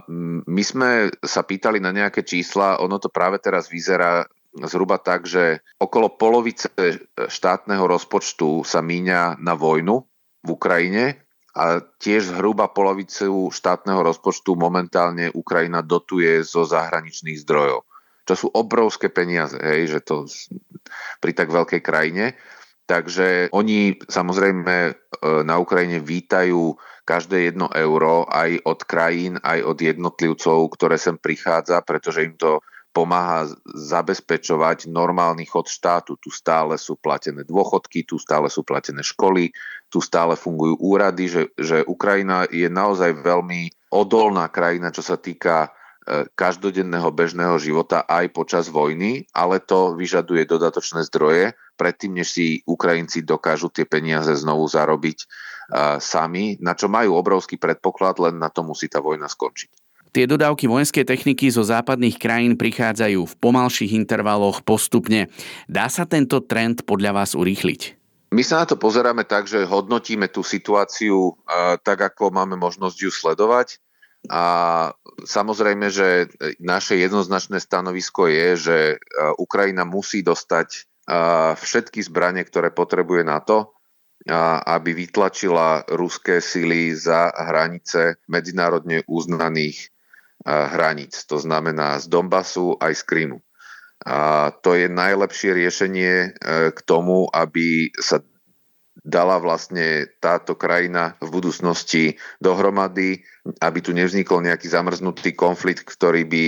my 0.46 0.62
sme 0.62 1.08
sa 1.24 1.40
pýtali 1.40 1.80
na 1.80 1.88
nejaké 1.88 2.20
čísla, 2.28 2.76
ono 2.76 3.00
to 3.00 3.08
práve 3.08 3.40
teraz 3.40 3.72
vyzerá 3.72 4.28
zhruba 4.68 5.00
tak, 5.00 5.24
že 5.24 5.64
okolo 5.80 6.16
polovice 6.16 6.68
štátneho 7.16 7.84
rozpočtu 7.84 8.64
sa 8.64 8.84
míňa 8.84 9.40
na 9.40 9.56
vojnu 9.56 9.96
v 10.44 10.48
Ukrajine 10.48 11.25
a 11.56 11.80
tiež 11.80 12.36
zhruba 12.36 12.68
polovicu 12.68 13.48
štátneho 13.48 14.04
rozpočtu 14.04 14.52
momentálne 14.60 15.32
Ukrajina 15.32 15.80
dotuje 15.80 16.44
zo 16.44 16.68
zahraničných 16.68 17.40
zdrojov. 17.40 17.80
Čo 18.28 18.34
sú 18.36 18.46
obrovské 18.52 19.08
peniaze, 19.08 19.56
hej, 19.56 19.88
že 19.88 20.00
to 20.04 20.28
pri 21.24 21.32
tak 21.32 21.48
veľkej 21.48 21.80
krajine. 21.80 22.36
Takže 22.86 23.50
oni 23.50 23.98
samozrejme 24.04 24.74
e, 24.76 24.92
na 25.42 25.56
Ukrajine 25.58 25.98
vítajú 25.98 26.76
každé 27.02 27.50
jedno 27.50 27.72
euro 27.72 28.28
aj 28.28 28.62
od 28.62 28.80
krajín, 28.84 29.40
aj 29.40 29.58
od 29.64 29.78
jednotlivcov, 29.80 30.58
ktoré 30.76 31.00
sem 31.00 31.16
prichádza, 31.16 31.82
pretože 31.82 32.22
im 32.22 32.36
to 32.38 32.60
pomáha 32.96 33.52
zabezpečovať 33.68 34.88
normálny 34.88 35.44
chod 35.44 35.68
štátu. 35.68 36.16
Tu 36.16 36.32
stále 36.32 36.80
sú 36.80 36.96
platené 36.96 37.44
dôchodky, 37.44 38.08
tu 38.08 38.16
stále 38.16 38.48
sú 38.48 38.64
platené 38.64 39.04
školy, 39.04 39.52
tu 39.92 40.00
stále 40.00 40.32
fungujú 40.32 40.80
úrady, 40.80 41.28
že, 41.28 41.42
že 41.60 41.84
Ukrajina 41.84 42.48
je 42.48 42.72
naozaj 42.72 43.20
veľmi 43.20 43.92
odolná 43.92 44.48
krajina, 44.48 44.88
čo 44.88 45.04
sa 45.04 45.20
týka 45.20 45.68
e, 45.68 46.24
každodenného 46.32 47.12
bežného 47.12 47.60
života 47.60 48.08
aj 48.08 48.32
počas 48.32 48.72
vojny, 48.72 49.28
ale 49.36 49.60
to 49.60 49.92
vyžaduje 49.92 50.48
dodatočné 50.48 51.04
zdroje 51.04 51.52
predtým, 51.76 52.16
než 52.16 52.32
si 52.32 52.64
Ukrajinci 52.64 53.28
dokážu 53.28 53.68
tie 53.68 53.84
peniaze 53.84 54.32
znovu 54.32 54.64
zarobiť 54.64 55.18
uh, 55.20 56.00
sami, 56.00 56.56
na 56.64 56.72
čo 56.72 56.88
majú 56.88 57.20
obrovský 57.20 57.60
predpoklad, 57.60 58.16
len 58.16 58.40
na 58.40 58.48
to 58.48 58.64
musí 58.64 58.88
tá 58.88 59.04
vojna 59.04 59.28
skončiť. 59.28 59.85
Tie 60.16 60.24
dodávky 60.24 60.64
vojenskej 60.64 61.04
techniky 61.04 61.52
zo 61.52 61.60
západných 61.60 62.16
krajín 62.16 62.56
prichádzajú 62.56 63.20
v 63.28 63.34
pomalších 63.36 63.92
intervaloch 63.92 64.64
postupne. 64.64 65.28
Dá 65.68 65.92
sa 65.92 66.08
tento 66.08 66.40
trend 66.40 66.88
podľa 66.88 67.20
vás 67.20 67.36
urýchliť? 67.36 67.80
My 68.32 68.40
sa 68.40 68.64
na 68.64 68.66
to 68.72 68.80
pozeráme 68.80 69.28
tak, 69.28 69.44
že 69.44 69.68
hodnotíme 69.68 70.32
tú 70.32 70.40
situáciu 70.40 71.36
tak, 71.84 72.00
ako 72.00 72.32
máme 72.32 72.56
možnosť 72.56 72.96
ju 72.96 73.12
sledovať. 73.12 73.76
A 74.32 74.44
samozrejme, 75.20 75.92
že 75.92 76.32
naše 76.64 76.96
jednoznačné 76.96 77.60
stanovisko 77.60 78.32
je, 78.32 78.48
že 78.56 78.76
Ukrajina 79.36 79.84
musí 79.84 80.24
dostať 80.24 80.88
všetky 81.60 82.00
zbranie, 82.00 82.40
ktoré 82.40 82.72
potrebuje 82.72 83.20
na 83.20 83.44
to, 83.44 83.68
aby 84.64 84.96
vytlačila 84.96 85.84
ruské 85.92 86.40
sily 86.40 86.96
za 86.96 87.28
hranice 87.36 88.16
medzinárodne 88.32 89.04
uznaných 89.04 89.92
hraníc. 90.44 91.24
To 91.30 91.40
znamená 91.40 91.96
z 92.02 92.10
Donbasu 92.10 92.76
aj 92.78 92.92
z 92.98 93.02
Krymu. 93.06 93.38
A 94.06 94.50
to 94.52 94.76
je 94.76 94.92
najlepšie 94.92 95.56
riešenie 95.56 96.12
e, 96.12 96.28
k 96.70 96.78
tomu, 96.84 97.26
aby 97.32 97.88
sa 97.96 98.20
dala 99.06 99.40
vlastne 99.40 100.08
táto 100.20 100.58
krajina 100.58 101.16
v 101.22 101.28
budúcnosti 101.30 102.04
dohromady, 102.42 103.22
aby 103.62 103.78
tu 103.80 103.94
nevznikol 103.96 104.42
nejaký 104.44 104.68
zamrznutý 104.68 105.32
konflikt, 105.32 105.86
ktorý 105.86 106.26
by 106.26 106.44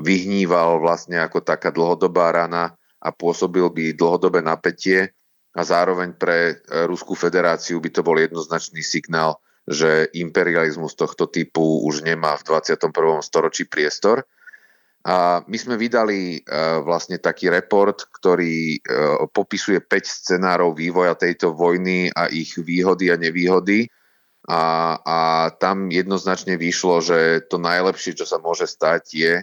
vyhníval 0.00 0.80
vlastne 0.80 1.18
ako 1.20 1.40
taká 1.42 1.72
dlhodobá 1.72 2.32
rana 2.32 2.76
a 3.00 3.08
pôsobil 3.10 3.64
by 3.72 3.96
dlhodobé 3.96 4.44
napätie 4.44 5.12
a 5.56 5.60
zároveň 5.66 6.14
pre 6.14 6.62
Ruskú 6.86 7.18
federáciu 7.18 7.82
by 7.82 7.90
to 7.90 8.06
bol 8.06 8.14
jednoznačný 8.14 8.84
signál, 8.86 9.40
že 9.70 10.10
imperializmus 10.18 10.98
tohto 10.98 11.30
typu 11.30 11.86
už 11.86 12.02
nemá 12.02 12.34
v 12.34 12.58
21. 12.58 12.90
storočí 13.22 13.70
priestor. 13.70 14.26
A 15.06 15.40
my 15.46 15.56
sme 15.56 15.80
vydali 15.80 16.42
uh, 16.42 16.82
vlastne 16.84 17.22
taký 17.22 17.48
report, 17.48 18.10
ktorý 18.10 18.76
uh, 18.76 19.24
popisuje 19.30 19.80
5 19.80 19.86
scenárov 20.04 20.76
vývoja 20.76 21.14
tejto 21.16 21.54
vojny 21.54 22.10
a 22.12 22.28
ich 22.28 22.58
výhody 22.58 23.08
a 23.08 23.16
nevýhody. 23.16 23.88
A, 24.50 24.96
a 24.98 25.18
tam 25.56 25.88
jednoznačne 25.88 26.58
vyšlo, 26.58 27.00
že 27.00 27.18
to 27.46 27.62
najlepšie, 27.62 28.18
čo 28.18 28.26
sa 28.26 28.42
môže 28.42 28.66
stať, 28.66 29.02
je, 29.14 29.34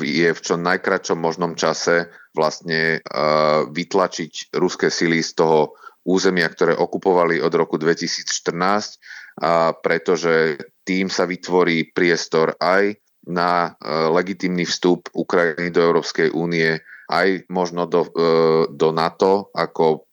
je 0.00 0.28
v 0.32 0.40
čo 0.40 0.56
najkračom 0.56 1.20
možnom 1.20 1.54
čase 1.54 2.08
vlastne 2.32 3.04
uh, 3.04 3.68
vytlačiť 3.68 4.56
ruské 4.56 4.88
sily 4.88 5.20
z 5.22 5.36
toho 5.36 5.78
územia, 6.08 6.48
ktoré 6.48 6.72
okupovali 6.72 7.38
od 7.44 7.52
roku 7.52 7.76
2014, 7.76 9.27
uh, 9.38 9.72
pretože 9.78 10.58
tým 10.82 11.12
sa 11.12 11.28
vytvorí 11.28 11.92
priestor 11.92 12.56
aj 12.56 12.96
na 13.28 13.76
uh, 13.76 14.08
legitimný 14.08 14.64
vstup 14.64 15.12
Ukrajiny 15.12 15.68
do 15.68 15.84
Európskej 15.84 16.32
únie, 16.32 16.80
aj 17.12 17.44
možno 17.52 17.84
do, 17.84 18.08
uh, 18.08 18.64
do 18.72 18.88
NATO, 18.90 19.52
ako 19.52 20.08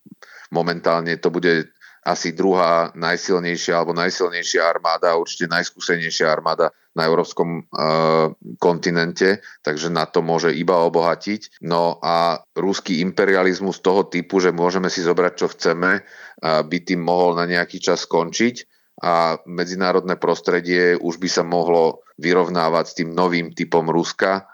momentálne 0.52 1.16
to 1.20 1.32
bude 1.32 1.72
asi 2.06 2.38
druhá 2.38 2.94
najsilnejšia 2.94 3.82
alebo 3.82 3.98
najsilnejšia 3.98 4.62
armáda, 4.62 5.18
určite 5.18 5.50
najskúsenejšia 5.50 6.30
armáda 6.30 6.70
na 6.94 7.10
európskom 7.10 7.66
uh, 7.66 8.30
kontinente, 8.62 9.42
takže 9.66 9.90
na 9.90 10.06
to 10.06 10.22
môže 10.22 10.54
iba 10.54 10.86
obohatiť. 10.86 11.66
No 11.66 11.98
a 12.06 12.46
ruský 12.54 13.02
imperializmus 13.02 13.82
toho 13.82 14.06
typu, 14.06 14.38
že 14.38 14.54
môžeme 14.54 14.86
si 14.94 15.02
zobrať, 15.02 15.34
čo 15.34 15.48
chceme, 15.50 16.06
by 16.46 16.78
tým 16.84 17.02
mohol 17.02 17.34
na 17.40 17.50
nejaký 17.50 17.82
čas 17.82 18.06
skončiť 18.06 18.75
a 19.02 19.44
medzinárodné 19.44 20.16
prostredie 20.16 20.96
už 20.96 21.20
by 21.20 21.30
sa 21.30 21.44
mohlo 21.44 22.06
vyrovnávať 22.16 22.86
s 22.88 22.98
tým 23.04 23.10
novým 23.12 23.52
typom 23.52 23.84
Ruska, 23.92 24.48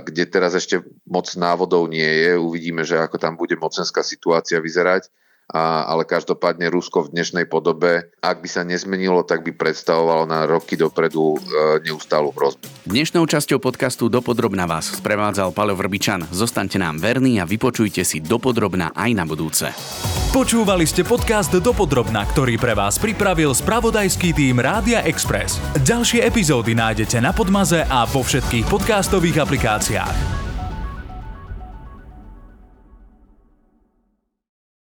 kde 0.00 0.24
teraz 0.28 0.56
ešte 0.56 0.80
moc 1.08 1.28
návodov 1.36 1.88
nie 1.88 2.04
je. 2.04 2.36
Uvidíme, 2.36 2.84
že 2.84 3.00
ako 3.00 3.16
tam 3.20 3.36
bude 3.36 3.56
mocenská 3.60 4.00
situácia 4.00 4.60
vyzerať 4.60 5.08
a, 5.50 5.84
ale 5.84 6.08
každopádne 6.08 6.72
Rusko 6.72 7.08
v 7.08 7.12
dnešnej 7.18 7.44
podobe, 7.44 8.08
ak 8.24 8.40
by 8.40 8.48
sa 8.48 8.62
nezmenilo, 8.64 9.26
tak 9.26 9.44
by 9.44 9.52
predstavovalo 9.52 10.24
na 10.24 10.48
roky 10.48 10.74
dopredu 10.80 11.36
e, 11.36 11.38
neustálu 11.84 12.32
hrozbu. 12.32 12.64
Dnešnou 12.88 13.28
časťou 13.28 13.60
podcastu 13.60 14.08
Dopodrobna 14.08 14.64
vás 14.64 14.88
sprevádzal 14.96 15.52
Paľo 15.52 15.76
Vrbičan. 15.76 16.24
Zostaňte 16.32 16.80
nám 16.80 16.96
verní 16.96 17.36
a 17.40 17.44
vypočujte 17.44 18.00
si 18.02 18.24
Dopodrobna 18.24 18.96
aj 18.96 19.10
na 19.12 19.24
budúce. 19.28 19.68
Počúvali 20.34 20.82
ste 20.82 21.06
podcast 21.06 21.54
Dopodrobna, 21.54 22.26
ktorý 22.26 22.58
pre 22.58 22.74
vás 22.74 22.98
pripravil 22.98 23.54
spravodajský 23.54 24.34
tým 24.34 24.58
Rádia 24.58 25.06
Express. 25.06 25.62
Ďalšie 25.86 26.26
epizódy 26.26 26.74
nájdete 26.74 27.22
na 27.22 27.30
Podmaze 27.30 27.86
a 27.86 28.02
vo 28.02 28.26
všetkých 28.26 28.66
podcastových 28.66 29.46
aplikáciách. 29.46 30.53